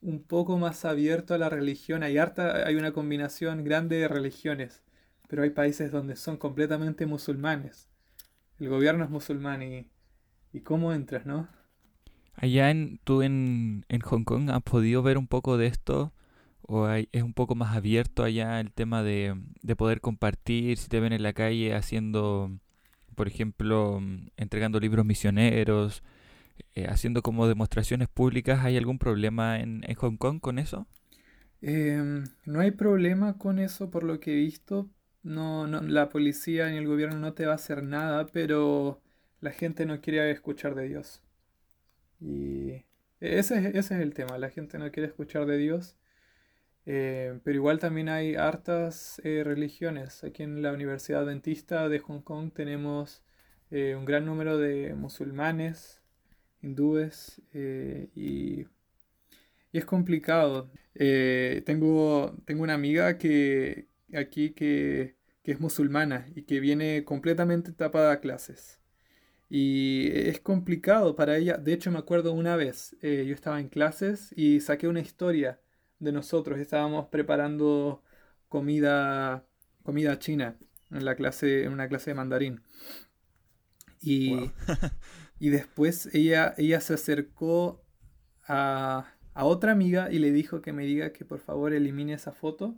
un 0.08 0.24
poco 0.24 0.58
más 0.58 0.86
abierto 0.86 1.34
a 1.34 1.38
la 1.38 1.50
religión. 1.50 2.04
Hay, 2.04 2.18
harta, 2.18 2.66
hay 2.68 2.76
una 2.76 2.94
combinación 2.94 3.64
grande 3.64 3.98
de 3.98 4.08
religiones, 4.08 4.82
pero 5.28 5.44
hay 5.44 5.52
países 5.52 5.92
donde 5.92 6.16
son 6.16 6.38
completamente 6.38 7.06
musulmanes. 7.06 7.90
El 8.60 8.70
gobierno 8.70 9.04
es 9.04 9.10
musulmán 9.10 9.64
y, 9.64 9.92
y 10.54 10.62
cómo 10.62 10.94
entras, 10.94 11.26
¿no? 11.26 11.50
Allá 12.36 12.72
en, 12.72 13.00
tú 13.04 13.22
en, 13.24 13.86
en 13.90 14.02
Hong 14.02 14.24
Kong 14.24 14.50
has 14.52 14.62
podido 14.64 15.02
ver 15.04 15.18
un 15.18 15.28
poco 15.28 15.58
de 15.58 15.68
esto 15.68 16.14
o 16.62 16.86
hay, 16.86 17.10
es 17.12 17.24
un 17.24 17.34
poco 17.34 17.56
más 17.56 17.76
abierto 17.76 18.24
allá 18.24 18.60
el 18.60 18.72
tema 18.74 19.04
de, 19.04 19.36
de 19.62 19.76
poder 19.76 20.02
compartir, 20.02 20.78
si 20.78 20.90
te 20.90 21.00
ven 21.00 21.14
en 21.14 21.24
la 21.24 21.34
calle 21.34 21.76
haciendo 21.76 22.52
por 23.16 23.28
ejemplo, 23.28 24.00
mm, 24.02 24.30
entregando 24.38 24.80
libros 24.80 25.06
misioneros, 25.06 26.04
eh, 26.76 26.88
haciendo 26.88 27.22
como 27.22 27.48
demostraciones 27.48 28.08
públicas, 28.08 28.60
¿hay 28.64 28.78
algún 28.78 29.00
problema 29.00 29.60
en, 29.60 29.82
Hong 29.96 30.18
Kong 30.18 30.40
con 30.40 30.60
eso? 30.60 30.88
Em, 31.62 32.24
no 32.46 32.60
hay 32.60 32.72
problema 32.72 33.38
con 33.38 33.60
eso 33.60 33.90
por 33.90 34.04
lo 34.04 34.20
que 34.20 34.34
he 34.34 34.36
visto. 34.36 34.90
No, 35.24 35.68
la 35.68 36.10
policía 36.10 36.70
ni 36.70 36.78
el 36.78 36.88
gobierno 36.88 37.20
no 37.20 37.34
te 37.34 37.46
va 37.46 37.54
a 37.54 37.56
hacer 37.56 37.84
nada, 37.84 38.28
pero 38.28 39.02
la 39.42 39.52
gente 39.52 39.86
no 39.86 40.00
quiere 40.00 40.32
escuchar 40.32 40.76
de 40.76 40.88
Dios. 40.88 41.24
Y 42.20 42.86
ese 43.20 43.78
es, 43.78 43.92
el 43.92 44.14
tema, 44.14 44.38
la 44.38 44.50
gente 44.50 44.78
no 44.78 44.92
quiere 44.92 45.08
escuchar 45.08 45.46
de 45.46 45.58
Dios 45.58 45.98
eh, 46.90 47.42
pero 47.44 47.56
igual 47.58 47.80
también 47.80 48.08
hay 48.08 48.36
hartas 48.36 49.22
eh, 49.26 49.44
religiones. 49.44 50.24
Aquí 50.24 50.44
en 50.44 50.62
la 50.62 50.72
Universidad 50.72 51.24
Adventista 51.24 51.90
de 51.90 52.00
Hong 52.00 52.22
Kong 52.22 52.54
tenemos 52.54 53.24
eh, 53.72 53.96
un 53.98 54.06
gran 54.06 54.26
número 54.26 54.58
de 54.58 54.96
musulmanes, 54.96 56.02
hindúes 56.62 57.42
y, 57.54 58.10
y, 58.16 58.68
es 59.74 59.86
complicado. 59.86 60.72
tengo, 60.94 62.36
tengo 62.46 62.64
una 62.64 62.74
amiga 62.74 63.18
que 63.18 63.88
aquí 64.14 64.52
que, 64.52 65.16
que, 65.44 65.52
es 65.52 65.60
musulmana 65.60 66.28
y 66.36 66.44
que 66.44 66.60
viene 66.60 67.04
completamente 67.06 67.72
tapada 67.72 68.14
a 68.14 68.20
clases. 68.20 68.80
Y 69.50 70.10
es 70.12 70.40
complicado 70.42 71.16
para 71.16 71.38
ella. 71.38 71.58
De 71.58 71.74
hecho 71.74 71.92
me 71.92 72.00
acuerdo 72.00 72.34
una 72.34 72.56
vez, 72.56 72.96
yo 73.02 73.34
estaba 73.34 73.60
en 73.60 73.70
clases 73.70 74.34
y 74.36 74.60
saqué 74.62 74.88
una 74.88 75.00
historia 75.02 75.60
de 76.00 76.12
nosotros. 76.12 76.60
Estábamos 76.60 77.08
preparando 77.08 78.04
comida, 78.50 79.46
comida 79.84 80.20
china 80.20 80.58
en, 80.92 81.06
la 81.06 81.16
clase, 81.16 81.64
en 81.64 81.74
una 81.74 81.88
clase 81.88 82.12
de 82.12 82.16
mandarín. 82.16 82.62
Y, 84.02 84.52
y 85.40 85.50
después 85.50 86.14
ella, 86.14 86.54
ella 86.58 86.82
se 86.82 86.94
acercó 86.94 87.84
a, 88.48 89.14
a, 89.34 89.46
otra 89.46 89.72
amiga 89.72 90.12
y 90.12 90.20
le 90.20 90.32
dijo 90.32 90.62
que 90.62 90.74
me 90.74 90.86
diga 90.86 91.14
que 91.14 91.26
por 91.26 91.40
favor 91.40 91.74
elimine 91.74 92.14
esa 92.14 92.32
foto 92.32 92.76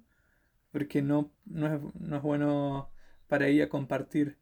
porque 0.71 1.01
no, 1.01 1.31
no, 1.45 1.67
es, 1.67 1.81
no 1.99 2.17
es 2.17 2.21
bueno 2.21 2.91
para 3.27 3.47
ella 3.47 3.69
compartir 3.69 4.37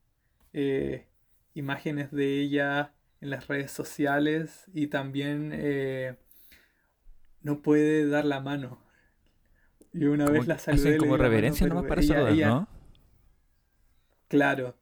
eh, 0.54 1.08
imágenes 1.54 2.12
de 2.12 2.40
ella 2.42 2.94
en 3.22 3.30
las 3.30 3.48
redes 3.48 3.72
sociales 3.72 4.66
y 4.74 4.88
también 4.88 5.52
eh, 5.54 6.18
no 7.42 7.62
puede 7.62 8.08
dar 8.08 8.26
la 8.26 8.40
mano. 8.40 8.80
Y 9.94 10.06
una 10.06 10.26
vez 10.26 10.48
la 10.48 10.60
saludé. 10.60 10.98
como 10.98 11.18
reverencia 11.18 11.66
nomás 11.68 11.86
para 11.86 12.02
saludar, 12.02 12.48
¿no? 12.48 12.68
Claro, 14.28 14.78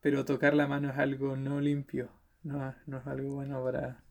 pero 0.00 0.24
tocar 0.24 0.54
la 0.54 0.66
mano 0.66 0.90
es 0.90 0.96
algo 0.96 1.36
no 1.36 1.60
limpio, 1.60 2.10
no, 2.46 2.98
es 2.98 3.06
algo 3.06 3.34
bueno 3.34 3.62
para... 3.62 4.02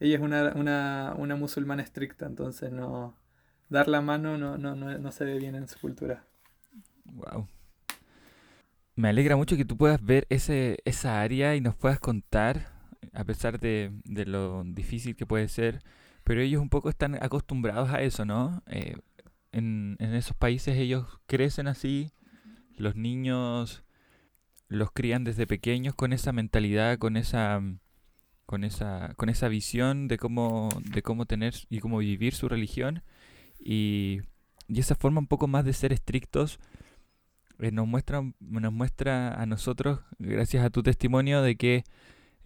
Ella 0.00 0.16
es 0.16 0.22
una, 0.22 0.52
una, 0.54 1.14
una 1.16 1.36
musulmana 1.36 1.82
estricta, 1.82 2.26
entonces 2.26 2.72
no... 2.72 3.16
Dar 3.68 3.86
la 3.86 4.00
mano 4.00 4.36
no, 4.36 4.58
no, 4.58 4.74
no, 4.74 5.12
se 5.12 5.24
ve 5.24 5.38
bien 5.38 5.54
en 5.54 5.68
su 5.68 5.78
cultura. 5.78 6.24
Wow. 7.04 7.46
Me 8.96 9.08
alegra 9.08 9.36
mucho 9.36 9.56
que 9.56 9.64
tú 9.64 9.76
puedas 9.76 10.04
ver 10.04 10.26
ese, 10.28 10.78
esa 10.84 11.20
área 11.20 11.54
y 11.54 11.60
nos 11.60 11.76
puedas 11.76 12.00
contar, 12.00 12.72
a 13.12 13.22
pesar 13.22 13.60
de, 13.60 13.92
de 14.04 14.26
lo 14.26 14.64
difícil 14.64 15.14
que 15.14 15.24
puede 15.24 15.46
ser, 15.46 15.84
pero 16.24 16.40
ellos 16.40 16.60
un 16.60 16.68
poco 16.68 16.90
están 16.90 17.14
acostumbrados 17.22 17.90
a 17.90 18.02
eso, 18.02 18.24
¿no? 18.24 18.64
Eh, 18.66 18.96
en, 19.52 19.96
en 20.00 20.14
esos 20.14 20.36
países 20.36 20.76
ellos 20.76 21.20
crecen 21.26 21.68
así, 21.68 22.10
los 22.76 22.96
niños 22.96 23.84
los 24.70 24.90
crían 24.92 25.24
desde 25.24 25.46
pequeños 25.46 25.94
con 25.94 26.14
esa 26.14 26.32
mentalidad, 26.32 26.96
con 26.98 27.18
esa 27.18 27.60
con 28.46 28.64
esa 28.64 29.12
con 29.18 29.28
esa 29.28 29.48
visión 29.48 30.08
de 30.08 30.16
cómo 30.16 30.70
de 30.82 31.02
cómo 31.02 31.26
tener 31.26 31.54
y 31.68 31.80
cómo 31.80 31.98
vivir 31.98 32.34
su 32.34 32.48
religión 32.48 33.02
y, 33.58 34.22
y 34.66 34.80
esa 34.80 34.94
forma 34.94 35.20
un 35.20 35.26
poco 35.28 35.46
más 35.46 35.64
de 35.64 35.72
ser 35.72 35.92
estrictos 35.92 36.58
eh, 37.60 37.70
nos 37.70 37.86
muestra 37.86 38.22
nos 38.40 38.72
muestra 38.72 39.40
a 39.40 39.46
nosotros 39.46 40.00
gracias 40.18 40.64
a 40.64 40.70
tu 40.70 40.82
testimonio 40.82 41.42
de 41.42 41.56
que 41.56 41.84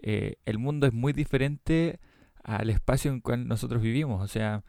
eh, 0.06 0.36
el 0.44 0.58
mundo 0.58 0.86
es 0.86 0.92
muy 0.92 1.14
diferente 1.14 1.98
al 2.42 2.68
espacio 2.68 3.10
en 3.10 3.16
el 3.16 3.22
cual 3.22 3.48
nosotros 3.48 3.82
vivimos. 3.82 4.22
O 4.22 4.28
sea, 4.28 4.62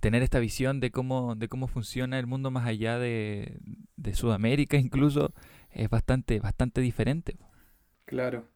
tener 0.00 0.22
esta 0.22 0.40
visión 0.40 0.80
de 0.80 0.90
cómo, 0.90 1.36
de 1.36 1.48
cómo 1.48 1.68
funciona 1.68 2.18
el 2.18 2.26
mundo 2.26 2.50
más 2.50 2.66
allá 2.66 2.98
de, 2.98 3.60
de 3.96 4.14
Sudamérica 4.14 4.76
incluso 4.76 5.32
es 5.72 5.88
bastante, 5.88 6.40
bastante 6.40 6.80
diferente. 6.80 7.36
Claro, 8.04 8.48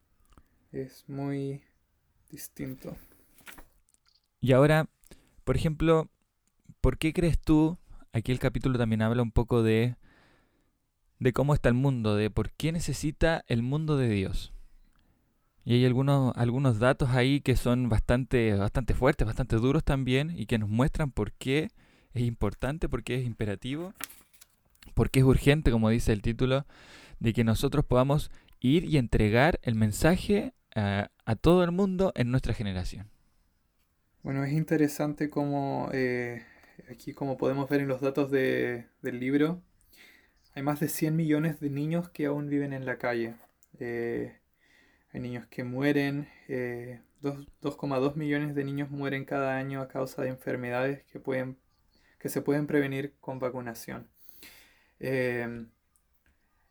es 0.71 1.05
muy 1.07 1.61
distinto. 2.29 2.95
Y 4.41 4.51
ahora, 4.51 4.89
por 5.43 5.55
ejemplo, 5.55 6.09
¿por 6.81 6.97
qué 6.97 7.13
crees 7.13 7.39
tú, 7.39 7.77
aquí 8.13 8.31
el 8.31 8.39
capítulo 8.39 8.77
también 8.77 9.01
habla 9.01 9.21
un 9.21 9.31
poco 9.31 9.63
de, 9.63 9.95
de 11.19 11.33
cómo 11.33 11.53
está 11.53 11.69
el 11.69 11.75
mundo, 11.75 12.15
de 12.15 12.29
por 12.29 12.51
qué 12.51 12.71
necesita 12.71 13.43
el 13.47 13.63
mundo 13.63 13.97
de 13.97 14.09
Dios? 14.09 14.53
Y 15.63 15.73
hay 15.73 15.85
algunos, 15.85 16.31
algunos 16.37 16.77
datos 16.77 17.09
ahí 17.09 17.41
que 17.41 17.55
son 17.55 17.89
bastante, 17.89 18.53
bastante 18.53 18.93
fuertes, 18.93 19.25
bastante 19.25 19.55
duros 19.55 19.83
también, 19.83 20.31
y 20.37 20.45
que 20.45 20.59
nos 20.59 20.69
muestran 20.69 21.11
por 21.11 21.31
qué 21.31 21.69
es 22.13 22.21
importante, 22.21 22.87
por 22.87 23.03
qué 23.03 23.15
es 23.15 23.25
imperativo, 23.25 23.93
por 24.93 25.09
qué 25.09 25.21
es 25.21 25.25
urgente, 25.25 25.71
como 25.71 25.89
dice 25.89 26.13
el 26.13 26.21
título, 26.21 26.65
de 27.19 27.33
que 27.33 27.43
nosotros 27.43 27.85
podamos 27.85 28.31
ir 28.59 28.85
y 28.85 28.97
entregar 28.97 29.59
el 29.63 29.75
mensaje 29.75 30.53
a, 30.75 31.09
todo 31.41 31.63
el 31.63 31.71
mundo 31.71 32.11
en 32.15 32.31
nuestra 32.31 32.53
generación. 32.53 33.09
Bueno, 34.23 34.43
es 34.43 34.53
interesante 34.53 35.29
como 35.29 35.89
eh, 35.93 36.43
aquí 36.89 37.13
como 37.13 37.37
podemos 37.37 37.69
ver 37.69 37.81
en 37.81 37.87
los 37.87 38.01
datos 38.01 38.31
de, 38.31 38.87
del 39.01 39.19
libro, 39.19 39.61
hay 40.53 40.63
más 40.63 40.79
de 40.79 40.87
100 40.87 41.15
millones 41.15 41.59
de 41.59 41.69
niños 41.69 42.09
que 42.09 42.25
aún 42.25 42.49
viven 42.49 42.73
en 42.73 42.85
la 42.85 42.97
calle. 42.97 43.35
Eh, 43.79 44.37
hay 45.11 45.19
niños 45.19 45.45
que 45.47 45.63
mueren, 45.63 46.29
2,2 46.47 48.11
eh, 48.11 48.13
millones 48.15 48.55
de 48.55 48.63
niños 48.63 48.89
mueren 48.89 49.25
cada 49.25 49.57
año 49.57 49.81
a 49.81 49.87
causa 49.87 50.21
de 50.21 50.29
enfermedades 50.29 51.03
que, 51.11 51.19
pueden, 51.19 51.57
que 52.19 52.29
se 52.29 52.41
pueden 52.41 52.67
prevenir 52.67 53.13
con 53.19 53.39
vacunación. 53.39 54.07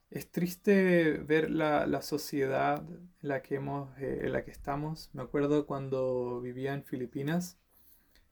Es 0.09 0.31
triste 0.31 1.13
ver 1.13 1.49
la, 1.49 2.01
sociedad 2.01 2.83
en 2.89 3.09
la, 3.21 3.41
que 3.41 3.55
hemos, 3.55 3.97
eh, 3.99 4.21
en 4.23 4.33
la 4.33 4.43
que 4.45 4.51
estamos. 4.51 5.09
Me 5.13 5.23
acuerdo 5.23 5.65
cuando 5.65 6.41
vivía 6.41 6.73
en 6.73 6.83
Filipinas, 6.83 7.59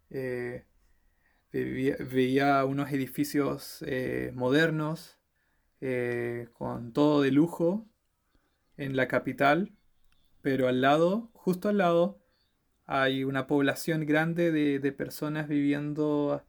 eh, 0.09 0.65
veía, 1.51 2.65
unos 2.65 2.91
edificios 2.91 3.83
modernos, 4.33 5.19
con 6.53 6.93
todo 6.93 7.21
de 7.21 7.31
lujo, 7.31 7.85
en 8.77 8.95
la 8.95 9.07
capital, 9.07 9.73
pero 10.41 10.67
al 10.67 10.81
lado, 10.81 11.29
justo 11.33 11.69
al 11.69 11.77
lado, 11.77 12.19
hay 12.85 13.23
una 13.23 13.47
población 13.47 14.05
grande 14.05 14.51
de, 14.51 14.91
personas 14.91 15.47
viviendo 15.47 16.43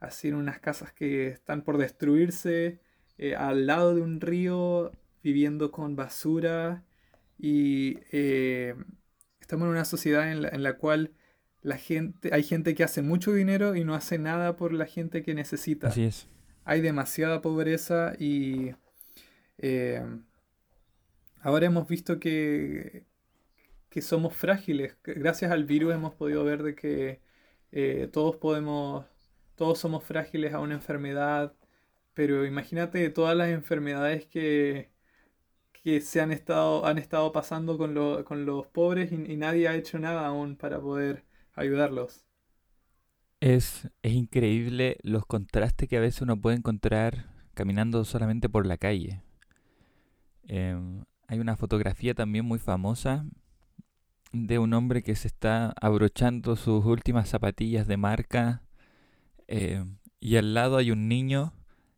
así 0.00 0.28
en 0.28 0.34
unas 0.34 0.60
casas 0.60 0.92
que 0.92 1.28
están 1.28 1.62
por 1.62 1.78
destruirse, 1.78 2.80
eh, 3.18 3.34
al 3.34 3.66
lado 3.66 3.94
de 3.94 4.02
un 4.02 4.20
río, 4.20 4.92
viviendo 5.22 5.72
con 5.72 5.96
basura 5.96 6.84
y 7.38 7.98
eh, 8.12 8.74
estamos 9.40 9.66
en 9.66 9.72
una 9.72 9.84
sociedad 9.84 10.30
en 10.30 10.62
la, 10.62 10.76
cual 10.76 11.12
la 11.62 11.76
gente, 11.76 12.30
hay 12.32 12.42
gente 12.42 12.74
que 12.74 12.84
hace 12.84 13.02
mucho 13.02 13.32
dinero 13.32 13.74
y 13.74 13.84
no 13.84 13.94
hace 13.94 14.18
nada 14.18 14.56
por 14.56 14.72
la 14.72 14.86
gente 14.86 15.22
que 15.22 15.34
necesita. 15.34 15.88
Así 15.88 16.04
es. 16.04 16.28
Hay 16.64 16.80
demasiada 16.80 17.42
pobreza 17.42 18.14
y 18.18 18.72
eh, 19.58 20.02
ahora 21.40 21.66
hemos 21.66 21.86
visto 21.88 22.18
que, 22.18 23.04
que 23.88 24.02
somos 24.02 24.34
frágiles. 24.34 24.96
Gracias 25.04 25.50
al 25.50 25.64
virus 25.64 25.94
hemos 25.94 26.14
podido 26.14 26.44
ver 26.44 26.62
de 26.62 26.74
que 26.74 27.20
eh, 27.72 28.08
todos 28.12 28.36
podemos, 28.36 29.06
todos 29.54 29.78
somos 29.78 30.04
frágiles 30.04 30.54
a 30.54 30.60
una 30.60 30.74
enfermedad, 30.74 31.52
pero 32.16 32.46
imagínate 32.46 33.10
todas 33.10 33.36
las 33.36 33.50
enfermedades 33.50 34.24
que, 34.24 34.90
que 35.82 36.00
se 36.00 36.22
han 36.22 36.32
estado, 36.32 36.86
han 36.86 36.96
estado 36.96 37.30
pasando 37.30 37.76
con, 37.76 37.92
los 37.92 38.66
pobres 38.68 39.12
y, 39.12 39.36
nadie 39.36 39.68
ha 39.68 39.74
hecho 39.74 39.98
nada 39.98 40.26
aún 40.26 40.56
para 40.56 40.80
poder 40.80 41.26
ayudarlos. 41.52 42.24
Es, 43.40 43.90
es 44.00 44.12
increíble 44.14 44.96
los 45.02 45.26
contrastes 45.26 45.90
que 45.90 45.98
a 45.98 46.00
veces 46.00 46.22
uno 46.22 46.40
puede 46.40 46.56
encontrar 46.56 47.26
caminando 47.52 48.02
solamente 48.06 48.48
por 48.48 48.64
la 48.64 48.78
calle. 48.78 49.20
Em, 50.44 51.04
hay 51.28 51.38
una 51.38 51.58
fotografía 51.58 52.14
también 52.14 52.46
muy 52.46 52.58
famosa 52.58 53.26
de 54.32 54.58
un 54.58 54.72
hombre 54.72 55.02
que 55.02 55.14
se 55.14 55.28
está 55.28 55.74
abrochando 55.82 56.56
sus 56.56 56.82
últimas 56.86 57.28
zapatillas 57.28 57.86
de 57.86 57.98
marca 57.98 58.62
em, 59.48 59.98
y 60.18 60.36
al 60.36 60.54
lado 60.54 60.78
hay 60.78 60.90
un 60.90 61.08
niño 61.08 61.52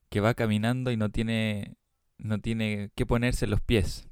que 0.08 0.20
va 0.20 0.34
caminando 0.34 0.90
y 0.90 0.96
no 0.96 1.10
tiene, 1.10 1.76
no 2.18 2.40
tiene 2.40 2.90
que 2.94 3.06
ponerse 3.06 3.46
los 3.46 3.60
pies. 3.60 4.08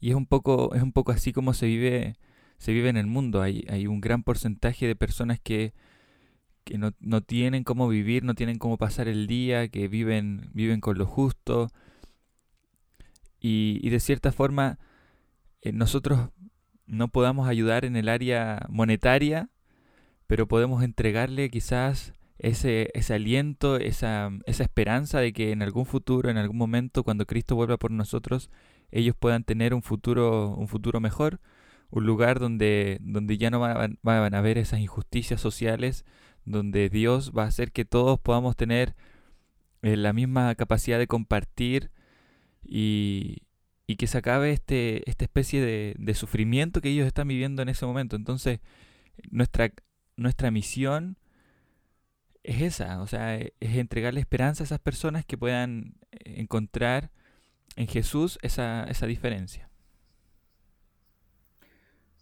Y 0.00 0.10
es 0.10 0.14
un 0.14 0.26
poco, 0.26 0.74
es 0.74 0.82
un 0.82 0.92
poco 0.92 1.12
así 1.12 1.32
como 1.32 1.52
se 1.52 1.66
vive, 1.66 2.16
se 2.58 2.72
vive 2.72 2.88
en 2.88 2.96
el 2.96 3.06
mundo. 3.06 3.42
Hay, 3.42 3.64
hay 3.68 3.86
un 3.86 4.00
gran 4.00 4.22
porcentaje 4.22 4.86
de 4.86 4.96
personas 4.96 5.38
que, 5.40 5.74
que 6.64 6.78
no, 6.78 6.92
no, 7.00 7.20
tienen 7.20 7.64
cómo 7.64 7.88
vivir, 7.88 8.24
no 8.24 8.34
tienen 8.34 8.58
cómo 8.58 8.78
pasar 8.78 9.08
el 9.08 9.26
día, 9.26 9.68
que 9.68 9.88
viven, 9.88 10.50
viven 10.54 10.80
con 10.80 10.96
lo 10.96 11.06
justo. 11.06 11.68
Y, 13.40 13.80
y 13.82 13.90
de 13.90 14.00
cierta 14.00 14.32
forma 14.32 14.78
eh, 15.62 15.72
nosotros 15.72 16.30
no 16.86 17.08
podamos 17.08 17.48
ayudar 17.48 17.84
en 17.84 17.96
el 17.96 18.08
área 18.08 18.66
monetaria, 18.68 19.50
pero 20.26 20.48
podemos 20.48 20.82
entregarle 20.82 21.50
quizás 21.50 22.14
ese, 22.40 22.90
ese 22.94 23.14
aliento, 23.14 23.76
esa, 23.76 24.30
esa 24.46 24.62
esperanza 24.62 25.20
de 25.20 25.32
que 25.32 25.52
en 25.52 25.62
algún 25.62 25.84
futuro, 25.86 26.30
en 26.30 26.38
algún 26.38 26.56
momento, 26.56 27.04
cuando 27.04 27.26
Cristo 27.26 27.54
vuelva 27.54 27.76
por 27.76 27.90
nosotros, 27.90 28.50
ellos 28.90 29.14
puedan 29.18 29.44
tener 29.44 29.74
un 29.74 29.82
futuro, 29.82 30.54
un 30.56 30.66
futuro 30.66 31.00
mejor, 31.00 31.40
un 31.90 32.06
lugar 32.06 32.40
donde, 32.40 32.98
donde 33.02 33.36
ya 33.36 33.50
no 33.50 33.60
van, 33.60 33.98
van 34.02 34.34
a 34.34 34.38
haber 34.38 34.56
esas 34.58 34.80
injusticias 34.80 35.40
sociales, 35.40 36.04
donde 36.46 36.88
Dios 36.88 37.32
va 37.36 37.44
a 37.44 37.48
hacer 37.48 37.72
que 37.72 37.84
todos 37.84 38.18
podamos 38.18 38.56
tener 38.56 38.94
eh, 39.82 39.96
la 39.96 40.12
misma 40.12 40.54
capacidad 40.54 40.98
de 40.98 41.06
compartir 41.06 41.90
y, 42.64 43.42
y 43.86 43.96
que 43.96 44.06
se 44.06 44.18
acabe 44.18 44.52
este, 44.52 45.08
esta 45.10 45.24
especie 45.24 45.60
de, 45.60 45.94
de, 45.98 46.14
sufrimiento 46.14 46.80
que 46.80 46.90
ellos 46.90 47.06
están 47.06 47.28
viviendo 47.28 47.60
en 47.60 47.68
ese 47.68 47.84
momento. 47.84 48.16
Entonces, 48.16 48.60
nuestra, 49.30 49.72
nuestra 50.16 50.50
misión 50.50 51.18
es 52.42 52.62
esa, 52.62 53.00
o 53.02 53.06
sea, 53.06 53.38
e, 53.38 53.54
es 53.60 53.76
entregarle 53.76 54.20
esperanza 54.20 54.62
a 54.62 54.66
esas 54.66 54.80
personas 54.80 55.24
que 55.24 55.38
puedan 55.38 55.94
eh, 56.12 56.34
encontrar 56.40 57.10
en 57.76 57.86
Jesús 57.86 58.38
esa, 58.42 58.84
esa 58.84 59.06
diferencia. 59.06 59.68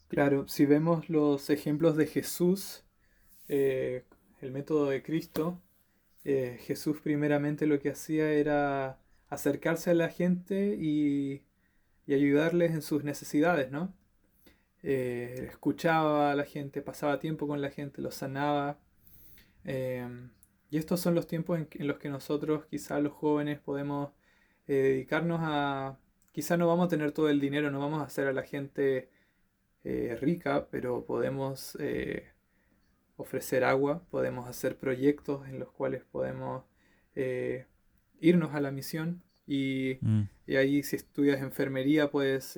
Claro, 0.08 0.48
si 0.48 0.64
vemos 0.64 1.10
los 1.10 1.50
ejemplos 1.50 1.96
de 1.96 2.06
Jesús, 2.06 2.84
eh, 3.48 4.04
el 4.40 4.52
método 4.52 4.86
de 4.86 5.02
Cristo, 5.02 5.60
eh, 6.24 6.58
Jesús 6.62 7.00
primeramente 7.02 7.66
lo 7.66 7.78
que 7.78 7.90
hacía 7.90 8.30
era 8.30 8.98
acercarse 9.28 9.90
a 9.90 9.94
la 9.94 10.08
gente 10.08 10.76
y, 10.80 11.42
y 12.06 12.14
ayudarles 12.14 12.72
en 12.72 12.82
sus 12.82 13.04
necesidades, 13.04 13.70
¿no? 13.70 13.94
escuchaba 14.80 16.30
a 16.30 16.36
la 16.36 16.44
gente, 16.44 16.80
pasaba 16.82 17.18
tiempo 17.18 17.48
con 17.48 17.60
la 17.60 17.68
gente, 17.68 18.00
los 18.00 18.14
sanaba, 18.14 18.78
Em, 19.64 20.30
y 20.70 20.78
estos 20.78 21.00
son 21.00 21.14
los 21.14 21.26
tiempos 21.26 21.58
en, 21.58 21.86
los 21.86 21.98
que 21.98 22.08
nosotros, 22.08 22.66
quizás 22.66 23.02
los 23.02 23.12
jóvenes, 23.12 23.58
podemos 23.58 24.10
eh, 24.66 24.74
dedicarnos 24.74 25.40
a... 25.42 25.98
Quizás 26.32 26.58
no 26.58 26.68
vamos 26.68 26.86
a 26.86 26.88
tener 26.88 27.12
todo 27.12 27.30
el 27.30 27.40
dinero, 27.40 27.70
no 27.70 27.80
vamos 27.80 28.00
a 28.00 28.04
hacer 28.04 28.28
a 28.28 28.32
la 28.32 28.42
gente 28.42 29.10
eh, 29.84 30.16
rica, 30.20 30.68
pero 30.70 31.04
podemos 31.04 31.76
eh, 31.80 32.30
ofrecer 33.16 33.64
agua, 33.64 34.04
podemos 34.10 34.48
hacer 34.48 34.76
proyectos 34.76 35.48
en 35.48 35.58
los 35.58 35.70
cuales 35.70 36.04
podemos 36.04 36.64
irnos 38.20 38.54
a 38.54 38.60
la 38.60 38.70
misión 38.70 39.24
y, 39.44 39.98
mm. 40.02 40.22
y, 40.46 40.54
ahí 40.54 40.84
si 40.84 40.94
estudias 40.94 41.40
enfermería 41.40 42.12
puedes 42.12 42.56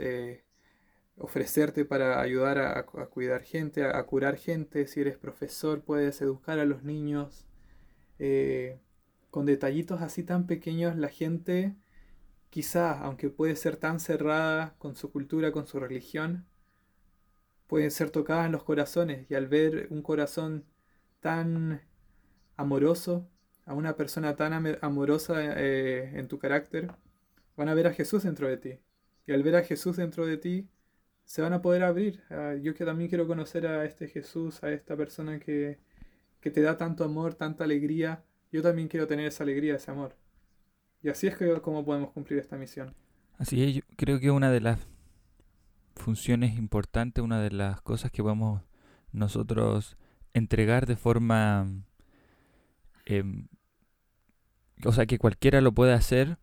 ofrecerte 1.20 1.84
para 1.84 2.20
ayudar 2.20 2.58
a, 2.58 2.84
cuidar 2.86 3.42
gente, 3.42 3.84
a, 3.84 4.02
curar 4.04 4.36
gente. 4.36 4.86
Si 4.86 5.00
eres 5.00 5.18
profesor, 5.18 5.82
puedes 5.82 6.20
educar 6.22 6.58
a 6.58 6.64
los 6.64 6.82
niños. 6.82 7.46
Eh, 8.18 8.80
con 9.30 9.46
detallitos 9.46 10.02
así 10.02 10.24
tan 10.24 10.46
pequeños, 10.46 10.96
la 10.96 11.08
gente, 11.08 11.76
quizás, 12.50 12.98
aunque 13.02 13.30
puede 13.30 13.54
ser 13.56 13.76
tan 13.76 14.00
cerrada 14.00 14.74
con 14.78 14.96
su 14.96 15.12
cultura, 15.12 15.52
con 15.52 15.66
su 15.66 15.78
religión, 15.78 16.46
pueden 17.66 17.90
ser 17.90 18.10
tocadas 18.10 18.46
en 18.46 18.52
los 18.52 18.64
corazones. 18.64 19.30
Y 19.30 19.34
al 19.34 19.46
ver 19.46 19.88
un 19.90 20.02
corazón 20.02 20.64
tan 21.20 21.82
amoroso, 22.56 23.28
a 23.66 23.74
una 23.74 23.96
persona 23.96 24.36
tan 24.36 24.78
amorosa 24.82 25.34
eh, 25.38 26.18
en 26.18 26.28
tu 26.28 26.38
carácter, 26.38 26.90
van 27.56 27.68
a 27.68 27.74
ver 27.74 27.86
a 27.86 27.92
Jesús 27.92 28.24
dentro 28.24 28.48
de 28.48 28.56
ti. 28.56 28.80
Y 29.26 29.32
al 29.32 29.42
ver 29.42 29.56
a 29.56 29.62
Jesús 29.62 29.96
dentro 29.96 30.26
de 30.26 30.38
ti, 30.38 30.68
se 31.30 31.42
van 31.42 31.52
a 31.52 31.62
poder 31.62 31.84
abrir. 31.84 32.24
Ah, 32.28 32.56
yo 32.60 32.74
que 32.74 32.84
también 32.84 33.08
quiero 33.08 33.24
conocer 33.24 33.64
a 33.64 33.84
este 33.84 34.08
Jesús, 34.08 34.64
a 34.64 34.72
esta 34.72 34.96
persona 34.96 35.38
que, 35.38 35.78
que 36.40 36.50
te 36.50 36.60
da 36.60 36.76
tanto 36.76 37.04
amor, 37.04 37.34
tanta 37.34 37.62
alegría. 37.62 38.24
Yo 38.50 38.62
también 38.62 38.88
quiero 38.88 39.06
tener 39.06 39.28
esa 39.28 39.44
alegría, 39.44 39.76
ese 39.76 39.92
amor. 39.92 40.16
Y 41.04 41.08
así 41.08 41.28
es 41.28 41.36
que, 41.36 41.48
como 41.60 41.84
podemos 41.84 42.10
cumplir 42.10 42.40
esta 42.40 42.56
misión. 42.56 42.96
Así 43.38 43.62
es, 43.62 43.76
yo 43.76 43.82
creo 43.96 44.18
que 44.18 44.32
una 44.32 44.50
de 44.50 44.60
las 44.60 44.80
funciones 45.94 46.58
importantes, 46.58 47.22
una 47.22 47.40
de 47.40 47.52
las 47.52 47.80
cosas 47.80 48.10
que 48.10 48.24
podemos 48.24 48.62
nosotros 49.12 49.96
entregar 50.34 50.86
de 50.86 50.96
forma... 50.96 51.68
Em, 53.06 53.46
o 54.84 54.90
sea, 54.90 55.06
que 55.06 55.18
cualquiera 55.18 55.60
lo 55.60 55.70
puede 55.70 55.92
hacer, 55.92 56.38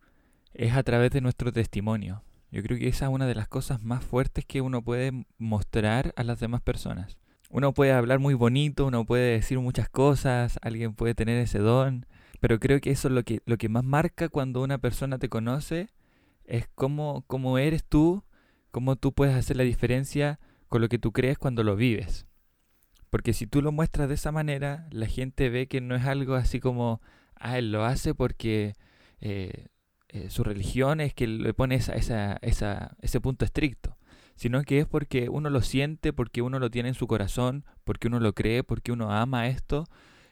es 0.54 0.72
a 0.72 0.82
través 0.82 1.10
de 1.10 1.20
nuestro 1.20 1.52
testimonio. 1.52 2.22
Yo 2.50 2.62
creo 2.62 2.78
que 2.78 2.88
esa 2.88 3.06
es 3.06 3.12
una 3.12 3.26
de 3.26 3.34
las 3.34 3.48
cosas 3.48 3.82
más 3.82 4.02
fuertes 4.02 4.44
que 4.46 4.60
uno 4.60 4.82
puede 4.82 5.26
mostrar 5.36 6.12
a 6.16 6.22
las 6.22 6.40
demás 6.40 6.62
personas. 6.62 7.18
Uno 7.50 7.72
puede 7.72 7.92
hablar 7.92 8.18
muy 8.18 8.34
bonito, 8.34 8.86
uno 8.86 9.04
puede 9.04 9.32
decir 9.32 9.58
muchas 9.58 9.88
cosas, 9.88 10.58
alguien 10.62 10.94
puede 10.94 11.14
tener 11.14 11.38
ese 11.38 11.58
don, 11.58 12.06
pero 12.40 12.58
creo 12.58 12.80
que 12.80 12.90
eso 12.90 13.08
es 13.08 13.14
lo 13.14 13.22
que, 13.22 13.40
lo 13.46 13.56
que 13.58 13.68
más 13.68 13.84
marca 13.84 14.28
cuando 14.28 14.62
una 14.62 14.78
persona 14.78 15.18
te 15.18 15.28
conoce, 15.28 15.88
es 16.44 16.68
cómo, 16.74 17.24
cómo 17.26 17.58
eres 17.58 17.84
tú, 17.84 18.24
cómo 18.70 18.96
tú 18.96 19.12
puedes 19.12 19.34
hacer 19.34 19.56
la 19.56 19.62
diferencia 19.64 20.40
con 20.68 20.80
lo 20.80 20.88
que 20.88 20.98
tú 20.98 21.12
crees 21.12 21.38
cuando 21.38 21.62
lo 21.64 21.76
vives. 21.76 22.26
Porque 23.10 23.32
si 23.32 23.46
tú 23.46 23.62
lo 23.62 23.72
muestras 23.72 24.08
de 24.08 24.14
esa 24.14 24.32
manera, 24.32 24.86
la 24.90 25.06
gente 25.06 25.48
ve 25.48 25.66
que 25.66 25.80
no 25.80 25.94
es 25.96 26.04
algo 26.04 26.34
así 26.34 26.60
como, 26.60 27.00
ah, 27.34 27.58
él 27.58 27.72
lo 27.72 27.84
hace 27.84 28.14
porque 28.14 28.74
eh, 29.20 29.68
eh, 30.08 30.30
su 30.30 30.44
religión 30.44 31.00
es 31.00 31.14
que 31.14 31.26
le 31.26 31.52
pone 31.54 31.74
esa, 31.74 31.92
esa, 31.94 32.38
esa, 32.42 32.96
ese 33.00 33.20
punto 33.20 33.44
estricto, 33.44 33.96
sino 34.36 34.62
que 34.62 34.80
es 34.80 34.86
porque 34.86 35.28
uno 35.28 35.50
lo 35.50 35.62
siente, 35.62 36.12
porque 36.12 36.42
uno 36.42 36.58
lo 36.58 36.70
tiene 36.70 36.90
en 36.90 36.94
su 36.94 37.06
corazón, 37.06 37.64
porque 37.84 38.08
uno 38.08 38.20
lo 38.20 38.34
cree, 38.34 38.64
porque 38.64 38.92
uno 38.92 39.12
ama 39.12 39.48
esto. 39.48 39.86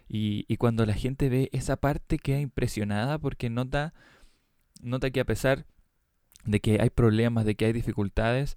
Y, 0.09 0.45
y 0.49 0.57
cuando 0.57 0.87
la 0.87 0.95
gente 0.95 1.29
ve 1.29 1.51
esa 1.53 1.77
parte 1.77 2.19
queda 2.19 2.39
impresionada 2.39 3.19
porque 3.19 3.51
nota, 3.51 3.93
nota 4.81 5.11
que 5.11 5.21
a 5.21 5.25
pesar 5.25 5.67
de 6.45 6.61
que 6.61 6.81
hay 6.81 6.91
problemas, 6.91 7.45
de 7.45 7.57
que 7.57 7.67
hay 7.67 7.73
dificultades, 7.73 8.55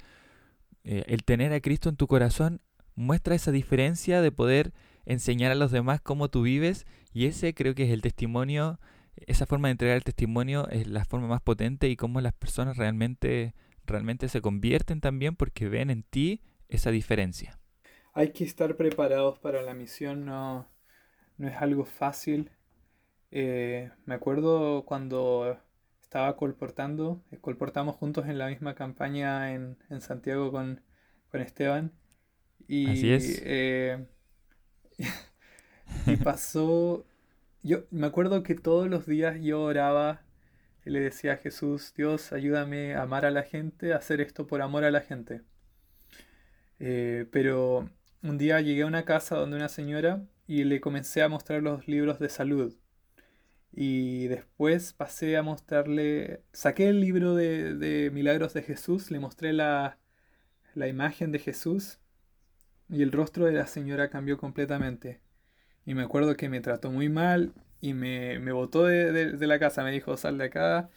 eh, 0.84 1.04
el 1.08 1.24
tener 1.24 1.52
a 1.54 1.60
Cristo 1.60 1.90
en 1.90 1.98
tu 1.98 2.08
corazón 2.08 2.62
muestra 2.96 3.36
esa 3.36 3.52
diferencia 3.52 4.22
de 4.22 4.32
poder 4.32 4.74
enseñar 5.06 5.52
a 5.52 5.56
los 5.56 5.72
demás 5.72 6.02
cómo 6.02 6.30
tú 6.30 6.44
vives 6.44 6.86
y 7.14 7.26
ese 7.26 7.54
creo 7.54 7.76
que 7.76 7.84
es 7.84 7.92
el 7.92 8.02
testimonio 8.02 8.80
esa 9.28 9.46
forma 9.46 9.68
de 9.68 9.74
entregar 9.74 9.98
el 9.98 10.04
testimonio 10.04 10.68
es 10.70 10.88
la 10.88 11.06
forma 11.06 11.28
más 11.28 11.42
potente 11.42 11.90
y 11.90 11.96
cómo 11.96 12.22
las 12.22 12.34
personas 12.34 12.78
realmente, 12.78 13.54
realmente 13.86 14.30
se 14.30 14.42
convierten 14.42 15.02
también 15.02 15.36
porque 15.36 15.70
ven 15.70 15.90
en 15.90 16.04
ti 16.04 16.42
esa 16.68 16.92
diferencia. 16.92 17.60
Hay 18.14 18.32
que 18.32 18.44
estar 18.44 18.76
preparados 18.76 19.40
para 19.40 19.62
la 19.62 19.74
misión, 19.74 20.26
no, 20.26 20.68
no 21.38 21.48
es 21.48 21.56
algo 21.56 21.86
fácil. 21.86 22.52
Eh, 23.32 23.92
me 24.06 24.16
acuerdo 24.16 24.84
cuando 24.86 25.58
estaba 26.02 26.36
colportando, 26.36 27.22
eh, 27.32 27.38
colportamos 27.40 27.96
juntos 27.96 28.28
en 28.28 28.38
la 28.40 28.48
misma 28.48 28.74
campaña 28.74 29.54
en, 29.54 29.78
en 29.90 30.02
Santiago 30.02 30.52
con, 30.52 30.82
con 31.32 31.42
Esteban 31.42 31.94
Y, 32.68 32.90
Así 32.90 33.12
es. 33.12 33.42
Eh, 33.46 34.08
y 36.08 36.16
pasó, 36.18 37.06
yo 37.64 37.86
me 37.92 38.08
acuerdo 38.08 38.44
que 38.44 38.56
todos 38.56 38.90
los 38.90 39.06
días 39.06 39.38
yo 39.42 39.62
oraba 39.64 40.22
y 40.86 40.92
le 40.92 41.02
decía 41.02 41.34
a 41.34 41.38
Jesús, 41.38 41.94
Dios, 41.96 42.32
ayúdame 42.34 42.96
a 42.96 43.04
amar 43.04 43.26
a 43.26 43.32
la 43.32 43.44
gente, 43.44 43.94
a 43.94 43.98
hacer 43.98 44.22
esto 44.22 44.48
por 44.48 44.62
amor 44.62 44.84
a 44.84 44.92
la 44.92 45.02
gente. 45.02 45.42
Eh, 46.80 47.28
pero 47.32 47.90
un 48.24 48.38
día 48.38 48.62
llegué 48.62 48.84
a 48.84 48.88
una 48.88 49.06
casa 49.06 49.36
donde 49.36 49.58
una 49.58 49.70
señora 49.70 50.24
y 50.48 50.64
le 50.64 50.82
comencé 50.82 51.22
a 51.22 51.30
mostrar 51.30 51.62
los 51.62 51.88
libros 51.88 52.20
de 52.20 52.30
salud. 52.30 52.76
Y 53.72 54.28
después 54.28 54.94
pasé 54.94 55.38
a 55.38 55.44
mostrarle, 55.44 56.42
saqué 56.54 56.90
el 56.90 57.02
libro 57.02 57.36
de, 57.36 58.10
Milagros 58.14 58.54
de 58.54 58.64
Jesús, 58.64 59.12
le 59.12 59.20
mostré 59.20 59.54
la, 59.54 60.00
la 60.76 60.88
imagen 60.88 61.32
de 61.32 61.40
Jesús 61.40 62.00
y 62.90 63.04
el 63.04 63.12
rostro 63.12 63.46
de 63.46 63.54
la 63.54 63.68
señora 63.68 64.10
cambió 64.10 64.38
completamente. 64.38 65.22
Y 65.90 65.96
me 65.96 66.04
acuerdo 66.04 66.38
que 66.38 66.50
me 66.50 66.62
trató 66.62 66.92
muy 66.92 67.10
mal 67.10 67.52
y 67.82 67.96
me, 67.96 68.38
me 68.38 68.52
botó 68.52 68.86
de, 68.86 69.36
la 69.48 69.58
casa, 69.58 69.84
me 69.84 69.92
dijo, 69.92 70.18
sal 70.18 70.38
de 70.38 70.44
acá. 70.46 70.92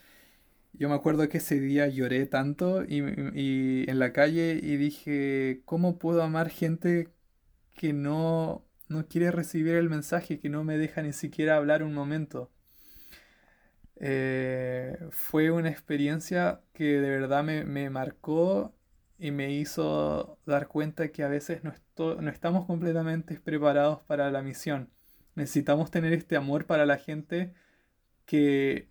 Yo 0.73 0.87
me 0.87 0.93
acuerdo 0.93 1.27
que 1.29 1.39
ese 1.39 1.59
día 1.59 1.87
lloré 1.87 2.27
tanto 2.27 2.83
y, 2.83 2.99
y 3.33 3.89
en 3.89 3.97
la 3.97 4.13
calle 4.13 4.59
y 4.61 4.77
dije, 4.77 5.61
¿cómo 5.65 5.97
puedo 5.97 6.21
amar 6.21 6.49
gente 6.51 7.09
que 7.73 7.91
no, 7.91 8.65
no 8.87 9.07
quiere 9.07 9.31
recibir 9.31 9.73
el 9.75 9.89
mensaje, 9.89 10.37
que 10.37 10.49
no 10.49 10.63
me 10.63 10.77
deja 10.77 11.01
ni 11.01 11.13
siquiera 11.13 11.57
hablar 11.57 11.81
un 11.81 11.95
momento? 11.95 12.51
Eh, 13.95 14.95
fue 15.09 15.49
una 15.49 15.69
experiencia 15.71 16.61
que 16.73 16.99
de 17.01 17.09
verdad 17.09 17.43
me, 17.43 17.65
me, 17.65 17.89
marcó 17.89 18.75
y 19.17 19.31
me 19.31 19.51
hizo 19.51 20.39
dar 20.45 20.67
cuenta 20.67 21.09
que 21.11 21.23
a 21.23 21.27
veces 21.27 21.63
no, 21.63 21.73
no 21.97 22.29
estamos 22.29 22.65
completamente 22.65 23.39
preparados 23.39 24.01
para 24.01 24.31
la 24.31 24.41
misión. 24.41 24.89
Necesitamos 25.35 25.91
tener 25.91 26.13
este 26.13 26.35
amor 26.35 26.65
para 26.65 26.85
la 26.85 26.97
gente 26.97 27.53
que, 28.25 28.89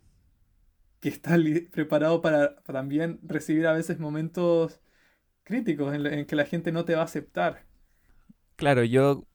que 0.99 1.09
está 1.09 1.37
preparado 1.71 2.21
para, 2.21 2.55
también 2.63 3.19
recibir 3.23 3.67
a 3.67 3.73
veces 3.73 3.99
momentos 3.99 4.81
críticos 5.43 5.93
en, 5.93 6.25
que 6.25 6.35
la 6.35 6.45
gente 6.45 6.71
no 6.71 6.85
te 6.85 6.95
va 6.95 7.01
a 7.01 7.05
aceptar. 7.05 7.65
Claro, 8.55 8.83
yo, 8.83 9.25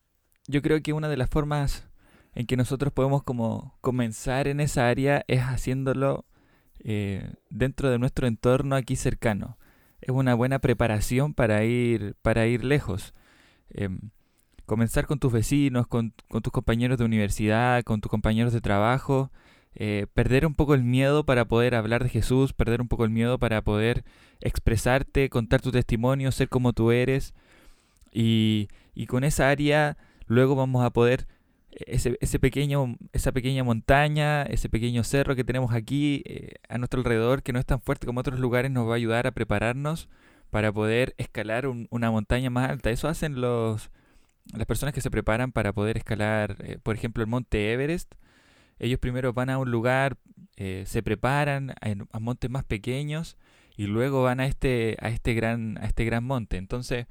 yo 0.47 0.63
creo 0.63 0.83
que 0.83 0.93
una 0.93 1.09
de 1.09 1.17
las 1.17 1.29
formas 1.29 1.89
en 2.35 2.47
que 2.47 2.57
nosotros 2.57 2.93
podemos 2.93 3.23
como 3.23 3.77
comenzar 3.81 4.49
en 4.49 4.61
esa 4.61 4.89
área 4.89 5.25
es 5.29 5.41
haciéndolo 5.41 6.25
eh, 6.81 7.35
dentro 7.51 7.91
de 7.91 7.99
nuestro 7.99 8.27
entorno 8.27 8.77
aquí 8.77 8.97
cercano. 8.97 9.58
Es 10.09 10.15
una 10.15 10.35
buena 10.35 10.59
preparación 10.59 11.35
para 11.35 11.65
ir, 11.65 12.17
para 12.23 12.47
ir 12.47 12.65
lejos. 12.65 13.13
Em, 13.69 14.01
comenzar 14.65 15.07
con 15.07 15.19
tus 15.19 15.31
vecinos, 15.31 15.87
con, 15.87 16.13
tus 16.13 16.51
compañeros 16.51 16.97
de 16.97 17.05
universidad, 17.05 17.83
con 17.83 18.01
tus 18.01 18.11
compañeros 18.11 18.55
de 18.55 18.63
trabajo, 18.63 19.31
eh, 19.75 20.07
perder 20.15 20.47
un 20.47 20.55
poco 20.55 20.75
el 20.75 20.83
miedo 20.83 21.27
para 21.27 21.45
poder 21.45 21.75
hablar 21.75 22.05
de 22.05 22.09
Jesús, 22.09 22.55
perder 22.55 22.81
un 22.81 22.89
poco 22.89 23.05
el 23.05 23.11
miedo 23.11 23.39
para 23.39 23.61
poder 23.61 24.03
expresarte, 24.41 25.29
contar 25.29 25.61
tu 25.61 25.73
testimonio, 25.73 26.33
ser 26.33 26.49
como 26.49 26.73
tú 26.73 26.91
eres. 26.91 27.35
Y, 28.11 28.69
y 28.95 29.05
con 29.09 29.25
esa 29.25 29.51
área 29.51 29.99
luego 30.27 30.57
vamos 30.57 30.87
a 30.87 30.91
poder, 30.91 31.27
ese, 31.87 32.19
ese, 32.21 32.39
pequeño, 32.39 32.97
esa 33.13 33.33
pequeña 33.33 33.65
montaña, 33.65 34.43
ese 34.43 34.69
pequeño 34.69 35.05
cerro 35.05 35.37
que 35.37 35.45
tenemos 35.45 35.73
aquí 35.73 36.23
eh, 36.27 36.55
a 36.69 36.79
nuestro 36.79 37.01
alrededor, 37.01 37.43
que 37.43 37.53
no 37.53 37.59
es 37.59 37.67
tan 37.67 37.81
fuerte 37.81 38.07
como 38.07 38.21
otros 38.21 38.41
lugares, 38.41 38.71
nos 38.71 38.89
va 38.89 38.93
a 38.93 38.97
ayudar 38.97 39.27
a 39.27 39.33
prepararnos 39.33 40.09
para 40.51 40.73
poder 40.73 41.15
escalar 41.19 41.67
una 41.67 42.11
montaña 42.11 42.51
más 42.51 42.71
alta. 42.71 42.91
Eso 42.91 43.09
hacen 43.09 43.41
los, 43.41 43.91
las 44.53 44.67
personas 44.67 44.95
que 44.95 45.01
se 45.01 45.11
preparan 45.11 45.53
para 45.53 45.73
poder 45.73 45.97
escalar, 45.97 46.57
eh, 46.61 46.79
por 46.83 46.97
ejemplo, 46.97 47.23
el 47.23 47.29
monte 47.29 47.73
Everest. 47.73 48.15
Ellos 48.79 48.99
primero 48.99 49.33
van 49.33 49.51
a 49.51 49.59
un 49.59 49.71
lugar, 49.71 50.17
eh, 50.57 50.85
se 50.87 51.03
preparan 51.03 51.75
a, 51.81 52.21
montes 52.21 52.51
más 52.51 52.65
pequeños 52.65 53.37
y 53.77 53.87
luego 53.87 54.23
van 54.23 54.41
a 54.41 54.47
este, 54.47 54.97
a 55.01 55.09
este 55.09 55.35
gran, 55.35 55.79
a 55.79 55.87
este 55.87 56.05
gran 56.05 56.25
monte. 56.25 56.57
Entonces, 56.57 57.07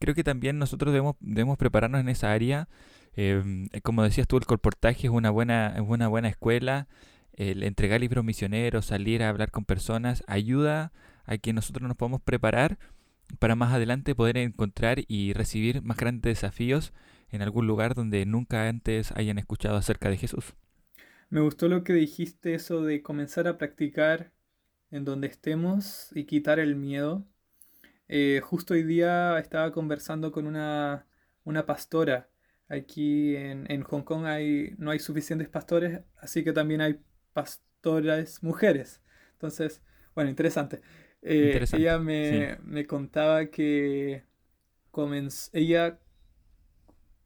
creo 0.00 0.14
que 0.14 0.24
también 0.24 0.58
nosotros 0.58 0.92
debemos, 0.92 1.16
debemos 1.20 1.56
prepararnos 1.56 2.00
en 2.00 2.08
esa 2.08 2.32
área. 2.32 2.68
Em, 3.16 3.68
eh, 3.72 3.80
como 3.80 4.02
decías 4.02 4.26
tú, 4.28 4.36
el 4.36 4.46
colportaje 4.46 5.06
es 5.08 5.12
una 5.12 5.30
buena, 5.30 5.76
una 5.86 6.08
buena 6.08 6.28
escuela. 6.28 6.88
El 7.32 7.62
entregar 7.62 8.00
libros 8.00 8.24
misioneros, 8.24 8.86
salir 8.86 9.22
a 9.22 9.28
hablar 9.28 9.50
con 9.50 9.64
personas, 9.64 10.24
ayuda 10.26 10.92
a 11.24 11.38
que 11.38 11.52
nosotros 11.52 11.86
nos 11.86 11.96
podamos 11.96 12.20
preparar 12.20 12.78
para 13.38 13.54
más 13.54 13.72
adelante 13.72 14.14
poder 14.14 14.38
encontrar 14.38 15.04
y 15.06 15.32
recibir 15.32 15.82
más 15.82 15.96
grandes 15.98 16.40
desafíos 16.40 16.92
en 17.30 17.42
algún 17.42 17.66
lugar 17.66 17.94
donde 17.94 18.24
nunca 18.26 18.68
antes 18.68 19.12
hayan 19.12 19.38
escuchado 19.38 19.76
acerca 19.76 20.08
de 20.08 20.16
Jesús. 20.16 20.54
Me 21.30 21.40
gustó 21.40 21.68
lo 21.68 21.84
que 21.84 21.92
dijiste, 21.92 22.54
eso 22.54 22.82
de 22.82 23.02
comenzar 23.02 23.48
a 23.48 23.58
practicar 23.58 24.32
en 24.90 25.04
donde 25.04 25.26
estemos 25.26 26.10
y 26.14 26.24
quitar 26.24 26.58
el 26.58 26.74
miedo. 26.74 27.26
Eh, 28.08 28.40
justo 28.42 28.72
hoy 28.74 28.82
día 28.82 29.38
estaba 29.38 29.72
conversando 29.72 30.32
con 30.32 30.46
una, 30.46 31.06
una 31.44 31.66
pastora. 31.66 32.30
Aquí 32.68 33.36
en, 33.36 33.70
en, 33.70 33.82
Hong 33.82 34.02
Kong 34.02 34.26
hay, 34.26 34.74
no 34.78 34.90
hay 34.90 34.98
suficientes 34.98 35.48
pastores, 35.48 36.00
así 36.18 36.44
que 36.44 36.52
también 36.52 36.80
hay 36.80 37.00
pastoras 37.32 38.42
mujeres. 38.42 39.00
Entonces, 39.32 39.82
bueno, 40.14 40.30
interesante. 40.30 40.82
Eh, 41.22 41.64
ella 41.72 41.98
me, 41.98 42.86
contaba 42.86 43.46
que 43.46 44.24
ella 45.52 45.98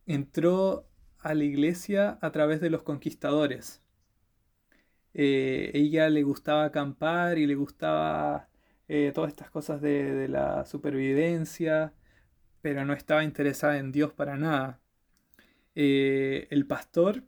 entró 0.07 0.87
a 1.18 1.35
la 1.35 1.44
iglesia 1.44 2.18
a 2.20 2.33
través 2.33 2.61
de 2.61 2.70
los 2.70 2.83
conquistadores. 2.83 3.83
Eh, 5.14 5.70
ella 5.74 6.09
le 6.11 6.22
gustaba 6.22 6.64
acampar 6.64 7.38
y 7.38 7.46
le 7.46 7.55
gustaba 7.55 8.48
eh, 8.88 9.12
todas 9.14 9.31
estas 9.31 9.50
cosas 9.50 9.81
de, 9.81 10.28
la 10.28 10.66
supervivencia, 10.66 11.94
pero 12.61 12.85
no 12.85 12.92
estaba 12.92 13.24
interesada 13.24 13.78
en 13.78 13.92
Dios 13.92 14.12
para 14.12 14.37
nada. 14.37 14.81
El 15.74 16.66
pastor 16.66 17.24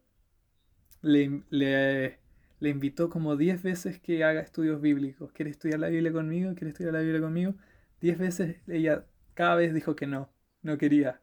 le, 1.03 1.43
le, 1.51 2.19
le 2.61 2.71
invitó 2.71 3.09
como 3.11 3.37
10 3.37 3.63
veces 3.63 4.01
que 4.01 4.25
haga 4.25 4.41
estudios 4.41 4.81
bíblicos. 4.81 5.33
¿Quiere 5.33 5.51
estudiar 5.51 5.81
la 5.81 5.89
Biblia 5.89 6.13
conmigo? 6.13 6.55
¿Quiere 6.55 6.71
estudiar 6.71 6.95
la 6.95 7.01
Biblia 7.01 7.21
conmigo? 7.21 7.55
10 8.01 8.19
veces 8.19 8.57
ella 8.67 9.07
cada 9.35 9.57
vez 9.57 9.75
dijo 9.75 9.95
que 9.97 10.07
no, 10.07 10.31
no 10.63 10.79
quería. 10.79 11.21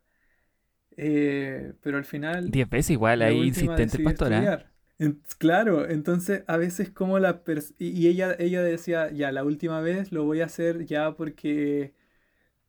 Eh, 0.97 1.73
pero 1.81 1.97
al 1.97 2.05
final... 2.05 2.51
10 2.51 2.69
veces 2.69 2.91
igual, 2.91 3.21
ahí 3.21 3.47
insistente 3.47 3.99
pastora. 3.99 4.71
claro, 5.37 5.89
entonces 5.89 6.43
a 6.47 6.57
veces 6.57 6.91
como 6.91 7.19
la... 7.19 7.43
Y 7.79 8.07
ella, 8.07 8.35
ella 8.37 8.61
decía, 8.61 9.11
ya, 9.11 9.31
la 9.31 9.43
última 9.43 9.81
vez 9.81 10.11
lo 10.11 10.25
voy 10.25 10.41
a 10.41 10.45
hacer 10.45 10.85
ya 10.85 11.15
porque... 11.15 11.93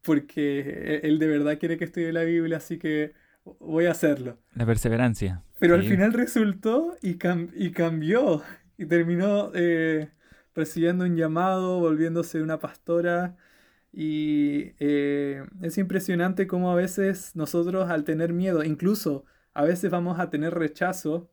Porque 0.02 0.60
e-, 0.60 1.06
él 1.06 1.18
de 1.18 1.26
verdad 1.28 1.58
quiere 1.58 1.76
que 1.76 1.84
estudie 1.84 2.12
la 2.12 2.24
Biblia, 2.24 2.56
así 2.56 2.78
que 2.78 3.12
voy 3.44 3.86
a 3.86 3.92
hacerlo. 3.92 4.38
La 4.54 4.66
perseverancia. 4.66 5.42
Pero 5.58 5.74
al 5.74 5.84
final 5.84 6.12
resultó 6.12 6.96
y, 7.02 7.18
y 7.54 7.70
cambió 7.70 8.42
y 8.76 8.86
terminó 8.86 9.52
eh, 9.54 10.10
recibiendo 10.54 11.04
un 11.04 11.16
llamado, 11.16 11.78
volviéndose 11.78 12.42
una 12.42 12.58
pastora. 12.58 13.36
Y 13.92 14.72
eh, 14.80 15.44
es 15.60 15.78
impresionante 15.78 16.46
cómo 16.46 16.72
a 16.72 16.74
veces 16.74 17.36
nosotros 17.36 17.90
al 17.90 18.04
tener 18.04 18.32
miedo, 18.32 18.64
incluso 18.64 19.24
a 19.54 19.64
veces 19.64 19.90
vamos 19.90 20.18
a 20.18 20.30
tener 20.30 20.54
rechazo, 20.54 21.30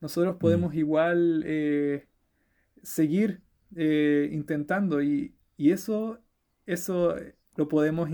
nosotros 0.00 0.36
mm. 0.36 0.38
podemos 0.38 0.74
igual 0.74 1.42
eh, 1.46 2.08
seguir 2.82 3.42
intentando 3.70 5.02
y, 5.02 5.34
y, 5.58 5.72
eso, 5.72 6.20
eso 6.64 7.14
lo 7.54 7.68
podemos 7.68 8.08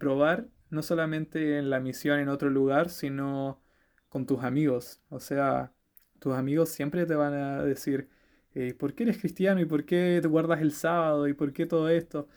probar 0.00 0.48
no 0.70 0.82
solamente 0.82 1.58
en 1.58 1.70
la 1.70 1.80
misión 1.80 2.20
en 2.20 2.28
otro 2.28 2.50
lugar, 2.50 2.90
sino 2.90 3.60
con 4.08 4.26
tus 4.26 4.44
amigos. 4.44 5.00
O 5.10 5.20
sea, 5.20 5.72
tus 6.18 6.34
amigos 6.34 6.70
siempre 6.70 7.06
te 7.06 7.14
van 7.14 7.34
a 7.34 7.62
decir, 7.62 8.08
eh, 8.54 8.74
¿por 8.74 8.94
qué 8.94 9.04
eres 9.04 9.18
cristiano? 9.18 9.60
¿Y 9.60 9.66
por 9.66 9.84
qué 9.84 10.18
te 10.22 10.28
guardas 10.28 10.60
el 10.60 10.72
sábado? 10.72 11.28
¿Y 11.28 11.34
por 11.34 11.52
qué 11.52 11.66
todo 11.66 11.88
esto? 11.88 12.28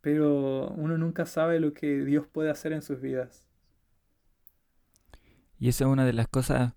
Pero 0.00 0.68
uno 0.70 0.98
nunca 0.98 1.26
sabe 1.26 1.60
lo 1.60 1.74
que 1.74 2.04
Dios 2.04 2.26
puede 2.26 2.50
hacer 2.50 2.72
en 2.72 2.82
sus 2.82 3.00
vidas. 3.00 3.46
Y 5.58 5.68
esa 5.68 5.84
es 5.84 5.90
una 5.90 6.06
de 6.06 6.14
las 6.14 6.28
cosas 6.28 6.74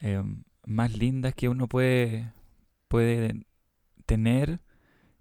eh, 0.00 0.22
más 0.66 0.96
lindas 0.98 1.34
que 1.34 1.48
uno 1.48 1.68
puede, 1.68 2.32
puede 2.88 3.46
tener, 4.06 4.60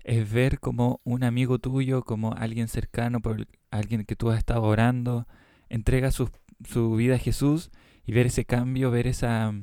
es 0.04 0.32
ver 0.32 0.60
como 0.60 1.02
un 1.04 1.24
amigo 1.24 1.60
tuyo, 1.60 2.04
como 2.04 2.34
alguien 2.34 2.68
cercano, 2.68 3.22
por 3.22 3.48
alguien 3.72 4.06
que 4.06 4.16
tú 4.16 4.30
has 4.30 4.38
estado 4.38 4.64
orando, 4.64 5.28
entrega 5.70 6.12
su, 6.12 6.30
su 6.68 6.96
vida 6.96 7.16
a 7.16 7.20
Jesús 7.20 7.72
y 8.06 8.12
ver 8.12 8.28
ese 8.28 8.46
cambio, 8.46 8.92
ver 8.92 9.08
esa, 9.08 9.54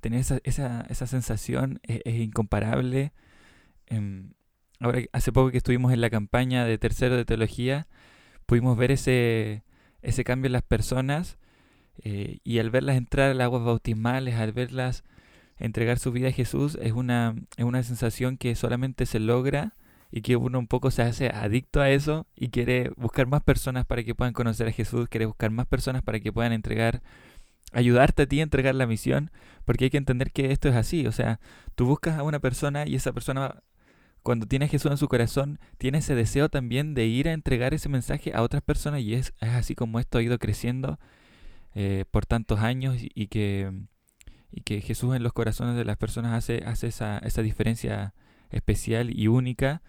tener 0.00 0.20
esa, 0.20 0.40
esa, 0.44 0.86
esa 0.88 1.06
sensación 1.06 1.80
es, 1.82 2.00
incomparable. 2.14 3.12
Em, 3.86 4.32
ahora, 4.80 5.00
hace 5.12 5.32
poco 5.32 5.50
que 5.50 5.58
estuvimos 5.58 5.92
en 5.92 6.00
la 6.00 6.10
campaña 6.10 6.64
de 6.64 6.78
tercero 6.78 7.16
de 7.16 7.24
teología, 7.24 7.86
pudimos 8.46 8.76
ver 8.76 8.90
ese, 8.92 9.64
ese 10.02 10.24
cambio 10.24 10.48
en 10.48 10.52
las 10.52 10.62
personas 10.62 11.38
eh, 12.02 12.38
y 12.42 12.58
al 12.58 12.70
verlas 12.70 12.96
entrar 12.96 13.38
a 13.38 13.44
aguas 13.44 13.64
bautismales, 13.64 14.36
al 14.36 14.52
verlas 14.52 15.04
entregar 15.58 15.98
su 15.98 16.10
vida 16.10 16.28
a 16.28 16.32
Jesús, 16.32 16.78
es 16.80 16.92
una, 16.92 17.34
es 17.58 17.64
una 17.64 17.82
sensación 17.82 18.38
que 18.38 18.54
solamente 18.54 19.04
se 19.04 19.20
logra 19.20 19.74
y 20.10 20.22
que 20.22 20.36
uno 20.36 20.58
un 20.58 20.66
poco 20.66 20.90
se 20.90 21.02
hace 21.02 21.28
adicto 21.28 21.80
a 21.80 21.90
eso 21.90 22.26
y 22.34 22.48
quiere 22.48 22.90
buscar 22.96 23.26
más 23.26 23.42
personas 23.42 23.86
para 23.86 24.02
que 24.02 24.14
puedan 24.14 24.32
conocer 24.34 24.68
a 24.68 24.72
Jesús, 24.72 25.08
quiere 25.08 25.26
buscar 25.26 25.50
más 25.50 25.66
personas 25.66 26.02
para 26.02 26.20
que 26.20 26.32
puedan 26.32 26.52
entregar, 26.52 27.02
ayudarte 27.72 28.22
a 28.22 28.26
ti 28.26 28.40
a 28.40 28.42
entregar 28.42 28.74
la 28.74 28.86
misión, 28.86 29.30
porque 29.64 29.84
hay 29.84 29.90
que 29.90 29.98
entender 29.98 30.32
que 30.32 30.52
esto 30.52 30.68
es 30.68 30.74
así, 30.74 31.06
o 31.06 31.12
sea, 31.12 31.40
tú 31.74 31.86
buscas 31.86 32.18
a 32.18 32.22
una 32.24 32.40
persona 32.40 32.86
y 32.86 32.96
esa 32.96 33.12
persona 33.12 33.62
cuando 34.22 34.46
tiene 34.46 34.66
a 34.66 34.68
Jesús 34.68 34.90
en 34.90 34.98
su 34.98 35.08
corazón, 35.08 35.58
tiene 35.78 35.98
ese 35.98 36.14
deseo 36.14 36.48
también 36.48 36.94
de 36.94 37.06
ir 37.06 37.28
a 37.28 37.32
entregar 37.32 37.72
ese 37.72 37.88
mensaje 37.88 38.32
a 38.34 38.42
otras 38.42 38.62
personas 38.62 39.00
y 39.00 39.14
es, 39.14 39.32
es 39.40 39.50
así 39.50 39.74
como 39.74 39.98
esto 39.98 40.18
ha 40.18 40.22
ido 40.22 40.38
creciendo 40.38 40.98
eh, 41.74 42.04
por 42.10 42.26
tantos 42.26 42.60
años 42.60 42.96
y, 42.98 43.28
que, 43.28 43.72
y 44.50 44.62
que 44.62 44.80
Jesús 44.80 45.14
en 45.14 45.22
los 45.22 45.32
corazones 45.32 45.76
de 45.76 45.84
las 45.84 45.96
personas 45.96 46.32
hace, 46.34 46.64
hace 46.66 46.88
esa, 46.88 47.18
esa 47.18 47.42
diferencia 47.42 48.12
especial 48.50 49.16
y 49.16 49.28
única 49.28 49.82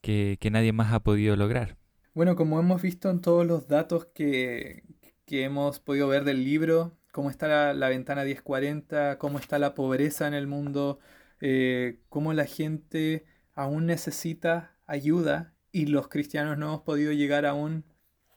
que, 0.00 0.38
nadie 0.50 0.72
más 0.72 0.92
ha 0.92 1.00
podido 1.00 1.36
lograr. 1.36 1.76
Bueno, 2.14 2.36
como 2.36 2.60
hemos 2.60 2.80
visto 2.80 3.10
en 3.10 3.20
todos 3.20 3.46
los 3.46 3.68
datos 3.68 4.06
que, 4.06 4.84
que 5.24 5.44
hemos 5.44 5.80
podido 5.80 6.08
ver 6.08 6.24
del 6.24 6.44
libro, 6.44 6.96
cómo 7.12 7.30
está 7.30 7.72
la, 7.72 7.88
ventana 7.88 8.24
1040, 8.24 9.18
cómo 9.18 9.38
está 9.38 9.58
la 9.58 9.74
pobreza 9.74 10.26
en 10.28 10.34
el 10.34 10.46
mundo, 10.46 10.98
eh, 11.40 12.00
cómo 12.08 12.32
la 12.32 12.44
gente 12.44 13.24
aún 13.54 13.86
necesita 13.86 14.76
ayuda 14.86 15.54
y 15.72 15.86
los 15.86 16.08
cristianos 16.08 16.58
no 16.58 16.66
hemos 16.66 16.82
podido 16.82 17.12
llegar 17.12 17.46
aún 17.46 17.84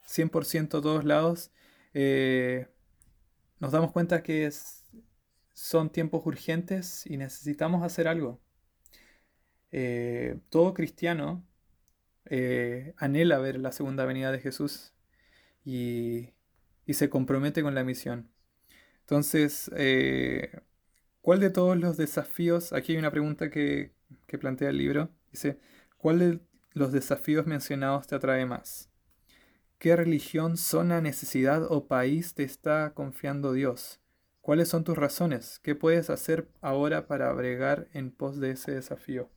100% 0.08 0.80
a 0.80 0.82
todos 0.82 1.06
lados, 1.06 1.52
eh, 1.94 2.68
nos 3.60 3.72
damos 3.72 3.92
cuenta 3.92 4.24
que 4.24 4.50
son 5.54 5.90
tiempos 5.90 6.26
urgentes 6.26 7.06
y 7.06 7.18
necesitamos 7.18 7.84
hacer 7.84 8.08
algo. 8.08 8.40
Eh, 9.72 10.40
todo 10.50 10.74
cristiano 10.74 11.46
eh, 12.26 12.94
anhela 12.98 13.40
ver 13.40 13.60
la 13.60 13.72
segunda 13.72 14.06
venida 14.06 14.32
de 14.32 14.40
Jesús 14.40 14.94
y, 15.66 16.34
se 16.92 17.10
compromete 17.10 17.62
con 17.62 17.76
la 17.76 17.84
misión. 17.84 18.32
Entonces, 19.02 19.70
¿cuál 21.22 21.40
de 21.40 21.50
todos 21.52 21.78
los 21.78 21.98
desafíos, 21.98 22.74
aquí 22.74 22.94
hay 22.94 22.98
una 22.98 23.12
pregunta 23.12 23.52
que, 23.52 23.94
que 24.28 24.38
plantea 24.40 24.70
el 24.70 24.78
libro, 24.78 25.10
dice, 25.32 25.60
¿cuál 25.98 26.20
de 26.20 26.40
los 26.74 26.92
desafíos 26.92 27.46
mencionados 27.46 28.08
te 28.08 28.16
atrae 28.16 28.46
más? 28.46 28.90
¿Qué 29.80 29.96
religión, 29.96 30.58
zona, 30.58 31.00
necesidad 31.00 31.64
o 31.72 31.88
país 31.88 32.34
te 32.34 32.44
está 32.44 32.94
confiando 32.94 33.54
Dios? 33.54 34.02
¿Cuáles 34.42 34.68
son 34.68 34.84
tus 34.84 34.98
razones? 34.98 35.60
¿Qué 35.60 35.74
puedes 35.74 36.10
hacer 36.10 36.50
ahora 36.60 37.08
para 37.08 37.32
bregar 37.32 37.88
en 37.94 38.12
pos 38.12 38.40
de 38.40 38.52
ese 38.52 38.74
desafío? 38.74 39.30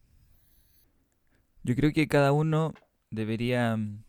Yo 1.65 1.77
creo 1.77 1.93
que 1.93 2.09
cada 2.09 2.33
uno 2.33 2.75
debería 3.11 3.77
mm, 3.77 4.05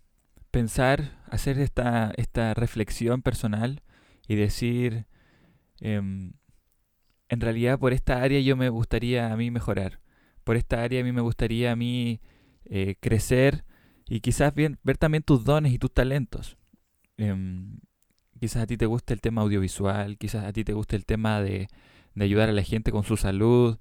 pensar, 0.51 1.19
hacer 1.29 1.59
esta, 1.59 2.11
esta 2.17 2.53
reflexión 2.53 3.21
personal 3.21 3.81
y 4.27 4.35
decir, 4.35 5.05
em, 5.79 6.33
en 7.29 7.41
realidad 7.41 7.79
por 7.79 7.93
esta 7.93 8.21
área 8.21 8.39
yo 8.39 8.55
me 8.55 8.69
gustaría 8.69 9.31
a 9.31 9.37
mí 9.37 9.51
mejorar, 9.51 9.99
por 10.43 10.55
esta 10.55 10.83
área 10.83 11.01
a 11.01 11.03
mí 11.03 11.11
me 11.11 11.21
gustaría 11.21 11.71
a 11.71 11.75
mí 11.75 12.21
eh, 12.65 12.95
crecer 12.99 13.65
y 14.07 14.19
quizás 14.21 14.53
ver 14.55 14.97
también 14.97 15.23
tus 15.23 15.43
dones 15.43 15.73
y 15.73 15.79
tus 15.79 15.93
talentos. 15.93 16.57
Em, 17.17 17.79
quizás 18.39 18.63
a 18.63 18.67
ti 18.67 18.77
te 18.77 18.85
guste 18.85 19.13
el 19.13 19.21
tema 19.21 19.41
audiovisual, 19.41 20.17
quizás 20.17 20.45
a 20.45 20.53
ti 20.53 20.63
te 20.63 20.73
guste 20.73 20.95
el 20.95 21.05
tema 21.05 21.41
de, 21.41 21.67
ayudar 22.19 22.49
a 22.49 22.53
la 22.53 22.63
gente 22.63 22.91
con 22.91 23.03
su 23.03 23.17
salud, 23.17 23.77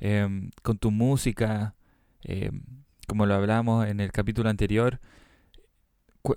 em, 0.00 0.50
con 0.62 0.78
tu 0.78 0.90
música, 0.90 1.74
como 3.08 3.26
lo 3.26 3.34
hablamos 3.34 3.86
en 3.88 4.00
el 4.00 4.12
capítulo 4.12 4.50
anterior. 4.50 5.00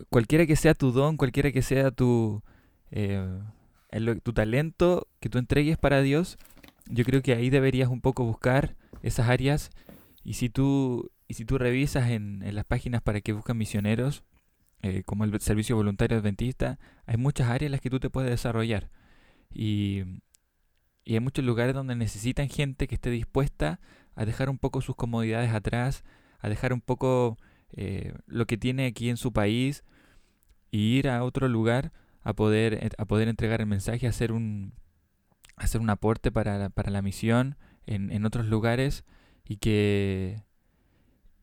cualquiera 0.10 0.45
que 0.47 0.55
sea 0.55 0.73
tu 0.73 0.91
don, 0.91 1.17
cualquiera 1.17 1.51
que 1.51 1.62
sea 1.62 1.91
tu, 1.91 2.41
tu 4.23 4.34
talento 4.34 5.07
que 5.19 5.29
tú 5.29 5.38
entregues 5.38 5.77
para 5.77 6.01
Dios, 6.01 6.38
yo 6.88 7.03
creo 7.05 7.21
que 7.21 7.34
ahí 7.34 7.49
deberías 7.49 7.89
un 7.89 8.01
poco 8.01 8.23
buscar 8.23 8.75
esas 9.03 9.29
áreas 9.29 9.69
y 10.23 10.34
si 10.34 10.49
tú 10.49 11.12
y 11.31 11.34
si 11.34 11.45
tú 11.45 11.57
revisas 11.57 12.10
en, 12.10 12.43
las 12.53 12.65
páginas 12.65 13.01
para 13.01 13.21
que 13.21 13.31
buscan 13.31 13.57
misioneros, 13.57 14.25
eh, 14.81 15.03
como 15.05 15.23
el 15.23 15.39
Servicio 15.39 15.77
Voluntario 15.77 16.17
Adventista, 16.17 16.77
hay 17.05 17.15
muchas 17.15 17.47
áreas 17.47 17.67
en 17.67 17.71
las 17.71 17.79
que 17.79 17.89
tú 17.89 18.01
te 18.01 18.10
puedes 18.10 18.29
desarrollar. 18.29 18.89
Y, 19.49 20.03
hay 21.05 21.19
muchos 21.21 21.45
lugares 21.45 21.73
donde 21.73 21.95
necesitan 21.95 22.49
gente 22.49 22.86
que 22.86 22.95
esté 22.95 23.10
dispuesta 23.12 23.79
a 24.13 24.25
dejar 24.25 24.49
un 24.49 24.57
poco 24.57 24.81
sus 24.81 24.97
comodidades 24.97 25.53
atrás, 25.53 26.03
a 26.41 26.49
dejar 26.49 26.73
un 26.73 26.82
poco 26.82 27.38
eh, 27.71 28.13
lo 28.27 28.45
que 28.45 28.58
tiene 28.58 28.86
aquí 28.86 29.10
en 29.10 29.17
su 29.17 29.32
país 29.32 29.84
y 30.71 30.97
ir 30.97 31.10
a 31.10 31.23
otro 31.23 31.47
lugar 31.47 31.91
a 32.21 32.34
poder, 32.34 32.91
a 32.97 33.06
poder 33.06 33.27
entregar 33.27 33.62
el 33.62 33.67
mensaje, 33.67 34.08
hacer 34.08 34.32
un, 34.32 34.73
hacer 35.56 35.82
un 35.82 35.89
aporte 35.89 36.32
para 36.32 36.58
la, 36.58 36.69
para 36.69 36.91
la 36.91 37.01
misión 37.01 37.58
en, 37.86 38.12
en 38.12 38.25
otros 38.25 38.45
lugares 38.45 39.04
y 39.45 39.58
que, 39.58 40.43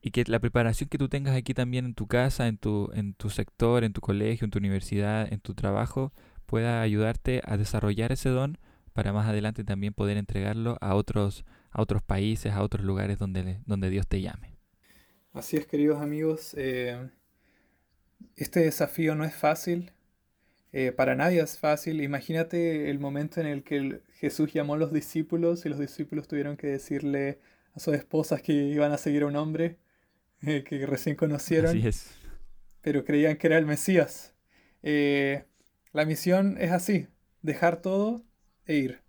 y 0.01 0.11
que 0.11 0.25
la 0.27 0.41
preparación 0.41 0.89
que 0.89 0.99
tú 0.99 1.09
tengas 1.09 1.37
aquí 1.37 1.55
también 1.55 1.85
en 1.85 1.95
tu 1.95 2.07
casa, 2.07 2.49
en 2.49 2.59
tu, 2.59 2.91
en 2.95 3.15
tu 3.15 3.31
sector, 3.31 3.85
en 3.85 3.93
tu 3.93 4.01
colegio, 4.01 4.45
en 4.45 4.51
tu 4.51 4.59
universidad, 4.59 5.33
en 5.33 5.41
tu 5.41 5.55
trabajo, 5.55 6.13
pueda 6.47 6.81
ayudarte 6.83 7.43
a 7.45 7.57
desarrollar 7.57 8.13
ese 8.13 8.31
don 8.31 8.59
para 8.93 9.13
más 9.13 9.29
adelante 9.29 9.65
también 9.65 9.95
poder 9.95 10.17
entregarlo 10.17 10.79
a 10.81 10.95
otros, 10.95 11.45
a 11.71 11.81
otros 11.83 12.03
países, 12.03 12.53
a 12.53 12.63
otros 12.63 12.85
lugares 12.85 13.19
donde, 13.19 13.61
donde 13.67 13.91
Dios 13.91 14.07
te 14.07 14.21
llame. 14.21 14.58
Así 15.33 15.57
es, 15.57 15.67
queridos 15.67 16.01
amigos. 16.01 16.55
Eh, 16.57 17.11
este 18.37 18.61
desafío 18.61 19.15
no 19.15 19.25
es 19.25 19.35
fácil. 19.35 19.93
Eh, 20.73 20.93
para 20.93 21.15
nadie 21.15 21.41
es 21.41 21.59
fácil. 21.59 22.01
Imagínate 22.03 22.91
el 22.91 22.99
momento 22.99 23.41
en 23.41 23.47
el 23.47 23.63
que 23.63 24.01
Jesús 24.15 24.53
llamó 24.53 24.75
a 24.75 24.79
los 24.79 24.93
discípulos 24.93 25.65
y 25.65 25.69
los 25.69 25.79
discípulos 25.79 26.29
tuvieron 26.29 26.57
que 26.57 26.67
decirle 26.67 27.41
a 27.75 27.81
sus 27.81 27.95
esposas 27.95 28.43
que 28.43 28.53
iban 28.53 28.93
a 28.93 28.99
seguir 28.99 29.23
a 29.23 29.27
un 29.27 29.37
hombre. 29.37 29.79
que 30.41 30.87
recién 30.87 31.17
conocieron. 31.17 31.81
Pero 32.83 33.05
creían 33.05 33.37
que 33.37 33.47
era 33.49 33.59
el 33.59 33.67
Mesías. 33.67 34.35
Eh, 34.83 35.45
la 35.93 36.05
misión 36.05 36.57
es 36.59 36.71
así, 36.71 37.09
dejar 37.43 37.83
todo 37.83 38.25
e 38.67 38.77
ir. 38.77 39.01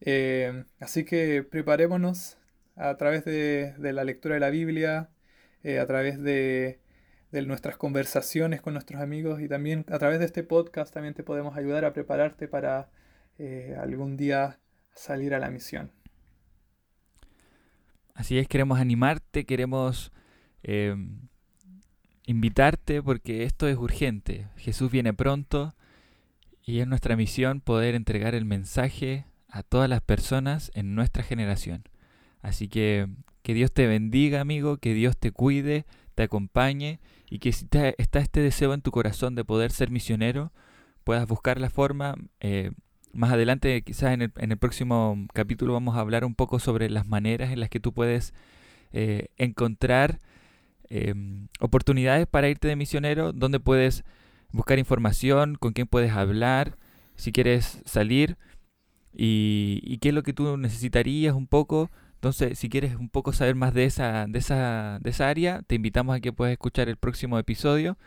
Eh, 0.00 0.64
así 0.80 1.04
que 1.04 1.42
preparémonos 1.42 2.38
a 2.76 2.96
través 2.96 3.24
de, 3.24 3.74
la 3.78 4.04
lectura 4.04 4.34
de 4.34 4.40
la 4.40 4.50
Biblia, 4.50 5.10
eh, 5.62 5.78
a 5.78 5.86
través 5.86 6.22
de, 6.22 6.80
de, 7.32 7.42
nuestras 7.42 7.76
conversaciones 7.76 8.60
con 8.60 8.74
nuestros 8.74 9.00
amigos 9.00 9.40
y 9.40 9.48
también 9.48 9.84
a 9.88 9.98
través 9.98 10.18
de 10.18 10.26
este 10.26 10.42
podcast 10.42 10.92
también 10.92 11.14
te 11.14 11.22
podemos 11.22 11.56
ayudar 11.56 11.84
a 11.84 11.92
prepararte 11.92 12.48
para 12.48 12.90
algún 13.78 14.16
día 14.16 14.58
salir 14.94 15.34
a 15.34 15.38
la 15.38 15.50
misión. 15.50 15.92
Así 18.14 18.38
es, 18.38 18.48
queremos 18.48 18.80
animarte, 18.80 19.44
queremos 19.44 20.10
em, 20.62 21.28
invitarte 22.24 23.02
porque 23.02 23.44
esto 23.44 23.68
es 23.68 23.76
urgente. 23.76 24.48
Jesús 24.56 24.90
viene 24.90 25.12
pronto 25.12 25.74
y 26.64 26.80
es 26.80 26.86
nuestra 26.86 27.14
misión 27.14 27.60
poder 27.60 27.94
entregar 27.94 28.34
el 28.34 28.46
mensaje 28.46 29.26
a 29.48 29.62
todas 29.62 29.90
las 29.90 30.00
personas 30.00 30.70
en 30.74 30.94
nuestra 30.94 31.22
generación. 31.22 31.84
Así 32.46 32.68
que 32.68 33.08
que 33.46 33.54
Dios 33.54 33.70
te 33.70 33.86
bendiga, 33.86 34.40
amigo, 34.40 34.78
que 34.78 34.92
Dios 34.92 35.16
te 35.16 35.30
cuide, 35.30 35.86
te 36.16 36.24
acompañe 36.24 36.98
y 37.30 37.38
que 37.38 37.52
si 37.52 37.68
está 37.96 38.18
este 38.18 38.40
deseo 38.40 38.74
en 38.74 38.82
tu 38.82 38.90
corazón 38.90 39.36
de 39.36 39.44
poder 39.44 39.70
ser 39.70 39.88
misionero, 39.88 40.52
puedas 41.04 41.28
buscar 41.28 41.60
la 41.60 41.70
forma. 41.70 42.16
Eh, 42.40 42.72
más 43.12 43.30
adelante, 43.30 43.82
quizás 43.82 44.14
en 44.14 44.22
el, 44.22 44.58
próximo 44.58 45.28
capítulo, 45.32 45.74
vamos 45.74 45.96
a 45.96 46.00
hablar 46.00 46.24
un 46.24 46.34
poco 46.34 46.58
sobre 46.58 46.90
las 46.90 47.06
maneras 47.06 47.52
en 47.52 47.60
las 47.60 47.68
que 47.68 47.78
tú 47.78 47.92
puedes 47.92 48.34
eh, 48.90 49.28
encontrar 49.36 50.18
em, 50.88 51.46
oportunidades 51.60 52.26
para 52.26 52.48
irte 52.48 52.66
de 52.66 52.74
misionero, 52.74 53.32
donde 53.32 53.60
puedes 53.60 54.02
buscar 54.50 54.80
información, 54.80 55.54
con 55.54 55.72
quién 55.72 55.86
puedes 55.86 56.10
hablar, 56.10 56.78
si 57.14 57.30
quieres 57.30 57.80
salir 57.84 58.38
y, 59.12 59.82
y, 59.84 59.98
qué 59.98 60.08
es 60.08 60.14
lo 60.16 60.24
que 60.24 60.32
tú 60.32 60.56
necesitarías 60.56 61.36
un 61.36 61.46
poco. 61.46 61.92
Entonces, 62.16 62.58
si 62.58 62.68
quieres 62.68 62.96
un 62.96 63.08
poco 63.08 63.32
saber 63.32 63.54
más 63.54 63.74
de 63.74 63.84
esa, 63.84 64.26
de 64.26 64.38
esa, 64.38 64.98
de 65.00 65.10
esa 65.10 65.28
área, 65.28 65.62
te 65.66 65.74
invitamos 65.74 66.16
a 66.16 66.20
que 66.20 66.32
puedas 66.32 66.52
escuchar 66.52 66.88
el 66.88 66.96
próximo 66.96 67.38
episodio 67.38 67.98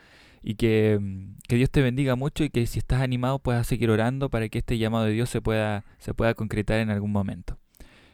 y 0.42 0.56
que, 0.56 0.98
mm, 1.00 1.36
que, 1.48 1.56
Dios 1.56 1.70
te 1.70 1.80
bendiga 1.80 2.16
mucho 2.16 2.42
y 2.44 2.50
que 2.50 2.66
si 2.66 2.78
estás 2.80 3.02
animado 3.02 3.38
puedas 3.38 3.66
seguir 3.66 3.88
orando 3.88 4.28
para 4.28 4.48
que 4.48 4.58
este 4.58 4.78
llamado 4.78 5.04
de 5.04 5.12
Dios 5.12 5.30
se 5.30 5.40
pueda, 5.40 5.84
se 5.98 6.12
pueda 6.12 6.34
concretar 6.34 6.80
en 6.80 6.90
algún 6.90 7.12
momento. 7.12 7.58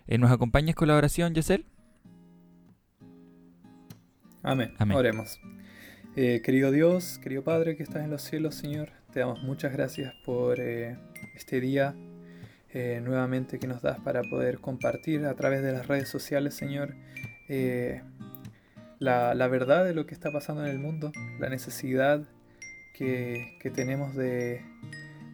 Eh, 0.07 0.19
¿Nos 0.19 0.31
acompañas 0.31 0.77
con 0.77 0.89
la 0.89 0.97
oración, 0.97 1.35
Yesel? 1.35 1.65
Amén. 4.43 4.75
Amén. 4.79 4.97
Oremos. 4.97 5.41
Eh, 6.15 6.41
querido 6.45 6.71
Dios, 6.71 7.19
querido 7.19 7.43
Padre 7.43 7.77
que 7.77 7.83
estás 7.83 8.05
en 8.05 8.11
los 8.11 8.23
cielos, 8.23 8.55
Señor, 8.55 8.91
te 9.13 9.21
damos 9.21 9.43
muchas 9.43 9.73
gracias 9.73 10.15
por 10.25 10.61
eh, 10.61 10.97
este 11.35 11.61
día 11.61 11.95
eh, 12.79 13.01
nuevamente 13.01 13.59
que 13.59 13.67
nos 13.67 13.81
das 13.81 13.99
para 14.01 14.23
poder 14.23 14.59
compartir 14.59 15.25
a 15.25 15.35
través 15.35 15.63
de 15.63 15.73
las 15.73 15.87
redes 15.87 16.09
sociales, 16.09 16.55
Señor, 16.55 16.95
la, 18.99 19.35
la, 19.35 19.49
verdad 19.49 19.85
de 19.85 19.95
lo 19.95 20.05
que 20.05 20.13
está 20.13 20.31
pasando 20.31 20.65
en 20.65 20.71
el 20.71 20.79
mundo, 20.79 21.11
la 21.39 21.49
necesidad 21.49 22.23
que, 22.93 23.57
que 23.61 23.71
tenemos 23.71 24.15
de, 24.15 24.61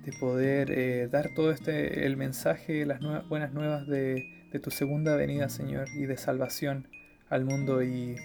de 0.04 0.12
poder 0.20 1.10
dar 1.10 1.30
todo 1.34 1.50
este 1.50 2.06
el 2.06 2.16
mensaje, 2.16 2.86
las 2.86 3.00
buenas 3.28 3.52
nuevas 3.52 3.86
de, 3.86 4.24
de, 4.52 4.58
tu 4.60 4.70
segunda 4.70 5.16
venida, 5.16 5.48
Señor, 5.48 5.88
y 5.96 6.06
de 6.06 6.16
salvación 6.16 6.86
al 7.28 7.44
mundo. 7.44 7.82
Y 7.82 8.16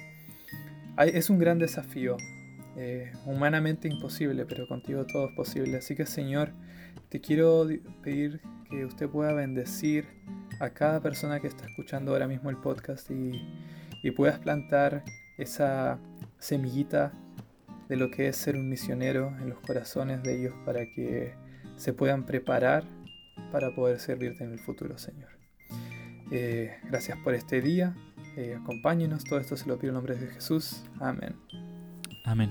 es 1.05 1.29
un 1.29 1.39
gran 1.39 1.59
desafío 1.59 2.17
eh, 2.79 3.11
humanamente 3.25 3.87
imposible, 3.87 4.45
pero 4.45 4.67
contigo 4.67 5.05
todo 5.07 5.29
es 5.29 5.35
posible. 5.35 5.77
Así 5.77 5.95
que 5.95 6.05
Señor, 6.05 6.51
te 7.09 7.21
quiero 7.21 7.67
pedir 8.01 8.41
que 8.69 8.85
usted 8.85 9.09
pueda 9.09 9.33
bendecir 9.33 10.05
a 10.59 10.69
cada 10.69 11.01
persona 11.01 11.39
que 11.39 11.47
está 11.47 11.65
escuchando 11.65 12.11
ahora 12.11 12.27
mismo 12.27 12.49
el 12.49 12.57
podcast 12.57 13.09
y, 13.11 13.41
puedas 14.15 14.39
plantar 14.39 15.03
esa 15.37 15.99
semillita 16.39 17.11
de 17.89 17.97
lo 17.97 18.09
que 18.09 18.29
es 18.29 18.37
ser 18.37 18.55
un 18.55 18.69
misionero 18.69 19.35
en 19.41 19.49
los 19.49 19.59
corazones 19.59 20.23
de 20.23 20.39
ellos 20.39 20.55
para 20.65 20.85
que 20.85 21.33
se 21.75 21.91
puedan 21.91 22.25
preparar 22.25 22.85
para 23.51 23.75
poder 23.75 23.99
servirte 23.99 24.45
en 24.45 24.53
el 24.53 24.59
futuro, 24.59 24.97
Señor. 24.97 25.29
Eh, 26.31 26.77
gracias 26.89 27.17
por 27.19 27.33
este 27.33 27.61
día. 27.61 27.97
Eh, 28.37 28.57
acompáñenos. 28.57 29.25
Todo 29.25 29.39
esto 29.39 29.57
se 29.57 29.67
lo 29.67 29.77
pido 29.77 29.89
en 29.89 29.95
nombre 29.95 30.15
de 30.15 30.27
Jesús. 30.27 30.85
Amén. 31.01 31.35
Amén. 32.23 32.49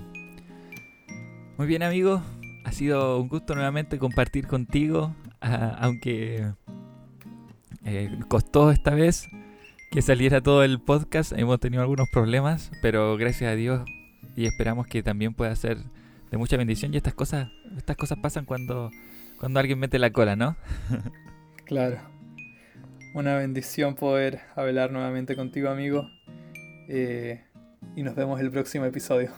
Muy 1.56 1.66
bien 1.66 1.82
amigos, 1.82 2.20
ha 2.66 2.72
sido 2.72 3.20
un 3.20 3.28
gusto 3.28 3.54
nuevamente 3.54 3.96
compartir 3.96 4.48
contigo, 4.48 5.14
aunque 5.40 6.50
eh, 7.84 8.18
costó 8.26 8.72
esta 8.72 8.92
vez 8.92 9.28
que 9.92 10.02
saliera 10.02 10.40
todo 10.40 10.64
el 10.64 10.80
podcast, 10.80 11.30
hemos 11.36 11.60
tenido 11.60 11.82
algunos 11.82 12.08
problemas, 12.10 12.72
pero 12.82 13.16
gracias 13.16 13.52
a 13.52 13.54
Dios 13.54 13.88
y 14.34 14.46
esperamos 14.46 14.88
que 14.88 15.04
también 15.04 15.32
pueda 15.32 15.54
ser 15.54 15.78
de 16.32 16.38
mucha 16.38 16.56
bendición 16.56 16.92
y 16.92 16.96
estas 16.96 17.14
cosas, 17.14 17.50
estas 17.76 17.96
cosas 17.96 18.18
pasan 18.20 18.44
cuando, 18.44 18.90
cuando 19.38 19.60
alguien 19.60 19.78
mete 19.78 20.00
la 20.00 20.10
cola, 20.10 20.34
¿no? 20.34 20.56
claro. 21.66 21.98
Una 23.14 23.36
bendición 23.36 23.94
poder 23.94 24.40
hablar 24.56 24.90
nuevamente 24.90 25.36
contigo, 25.36 25.68
amigo. 25.70 26.10
Eh, 26.88 27.44
y 27.94 28.02
nos 28.02 28.16
vemos 28.16 28.40
el 28.40 28.50
próximo 28.50 28.86
episodio. 28.86 29.30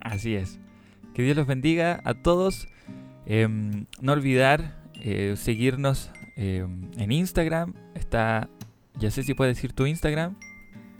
Así 0.00 0.34
es. 0.34 0.60
Que 1.18 1.24
Dios 1.24 1.36
los 1.36 1.48
bendiga 1.48 2.00
a 2.04 2.14
todos. 2.14 2.68
Em, 3.26 3.86
no 4.00 4.12
olvidar 4.12 4.76
eh, 5.02 5.34
seguirnos 5.36 6.12
em, 6.36 6.92
en 6.96 7.10
Instagram. 7.10 7.74
Está, 7.96 8.48
ya 9.00 9.10
sé 9.10 9.24
si 9.24 9.34
puedes 9.34 9.56
decir 9.56 9.72
tu 9.72 9.84
Instagram. 9.86 10.36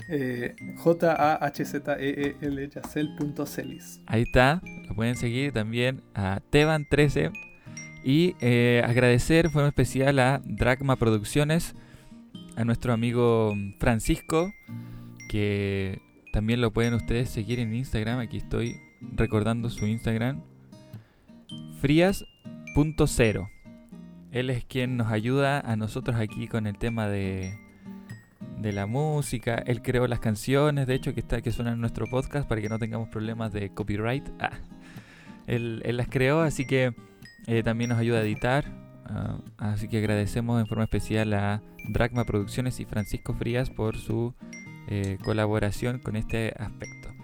Eh, 0.09 0.57
J-A-H-Z-E-E-L 0.79 2.69
Yacel.celis. 2.69 4.01
Ahí 4.07 4.23
está, 4.23 4.61
lo 4.89 4.97
pueden 4.97 5.15
seguir 5.15 5.53
también 5.53 6.03
a 6.17 6.41
Teban13. 6.51 7.31
Y 8.03 8.35
eh, 8.41 8.83
agradecer 8.85 9.45
de 9.45 9.53
forma 9.53 9.69
especial 9.69 10.19
a 10.19 10.43
Dragma 10.45 10.97
Producciones, 10.97 11.77
a 12.57 12.65
nuestro 12.65 12.93
amigo 12.93 13.55
Francisco, 13.79 14.53
que 15.31 16.01
también 16.33 16.61
lo 16.61 16.73
pueden 16.73 16.95
ustedes 16.95 17.31
seguir 17.31 17.61
en 17.61 17.73
Instagram. 17.73 18.19
Aquí 18.19 18.39
estoy 18.39 18.81
recordando 19.01 19.71
su 19.71 19.87
Instagram, 19.87 20.43
frías.0. 21.81 23.51
Él 24.31 24.51
es 24.51 24.65
quien 24.65 24.97
nos 24.97 25.11
ayuda 25.11 25.61
a 25.61 25.77
nosotros 25.77 26.17
aquí 26.17 26.49
con 26.49 26.67
el 26.67 26.77
tema 26.77 27.09
de, 27.09 27.59
de 28.61 28.73
la 28.73 28.87
música. 28.87 29.63
Él 29.67 29.83
creó 29.83 30.07
las 30.07 30.21
canciones, 30.21 30.87
de 30.87 30.95
hecho, 30.95 31.15
que, 31.15 31.21
está, 31.21 31.41
que 31.41 31.53
suenan 31.53 31.75
en 31.75 31.81
nuestro 31.81 32.07
podcast 32.07 32.49
para 32.49 32.61
que 32.61 32.69
no 32.69 32.79
tengamos 32.79 33.09
problemas 33.09 33.53
de 33.53 33.71
copyright. 33.71 34.29
Ah, 34.41 34.53
él, 35.47 35.83
las 35.97 36.09
creó, 36.09 36.43
así 36.43 36.67
que 36.67 36.93
eh, 37.47 37.63
también 37.63 37.89
nos 37.89 37.99
ayuda 37.99 38.19
a 38.19 38.23
editar. 38.23 38.67
Ah, 39.07 39.39
así 39.57 39.89
que 39.89 39.97
agradecemos 39.97 40.61
en 40.61 40.67
forma 40.67 40.85
especial 40.85 41.33
a 41.33 41.63
Dragma 41.89 42.25
Producciones 42.25 42.79
y 42.81 42.85
Francisco 42.85 43.33
Frías 43.33 43.71
por 43.71 43.97
su 43.97 44.35
eh, 44.89 45.17
colaboración 45.25 46.01
con 46.01 46.17
este 46.17 46.55
aspecto. 46.59 47.18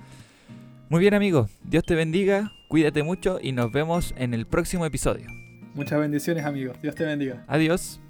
Muy 0.91 1.01
bien 1.01 1.15
amigos, 1.15 1.51
Dios 1.65 1.83
te 1.85 1.95
bendiga, 1.95 2.53
cuídate 2.69 3.03
mucho 3.03 3.39
y 3.41 3.53
nos 3.53 3.73
vemos 3.73 4.15
en 4.19 4.35
el 4.35 4.47
próximo 4.47 4.85
episodio. 4.85 5.27
Muchas 5.75 5.99
bendiciones 5.99 6.45
amigos, 6.45 6.77
Dios 6.83 6.95
te 6.95 7.05
bendiga. 7.05 7.43
Adiós. 7.49 8.01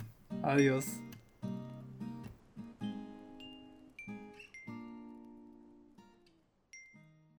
Adiós. 0.42 1.03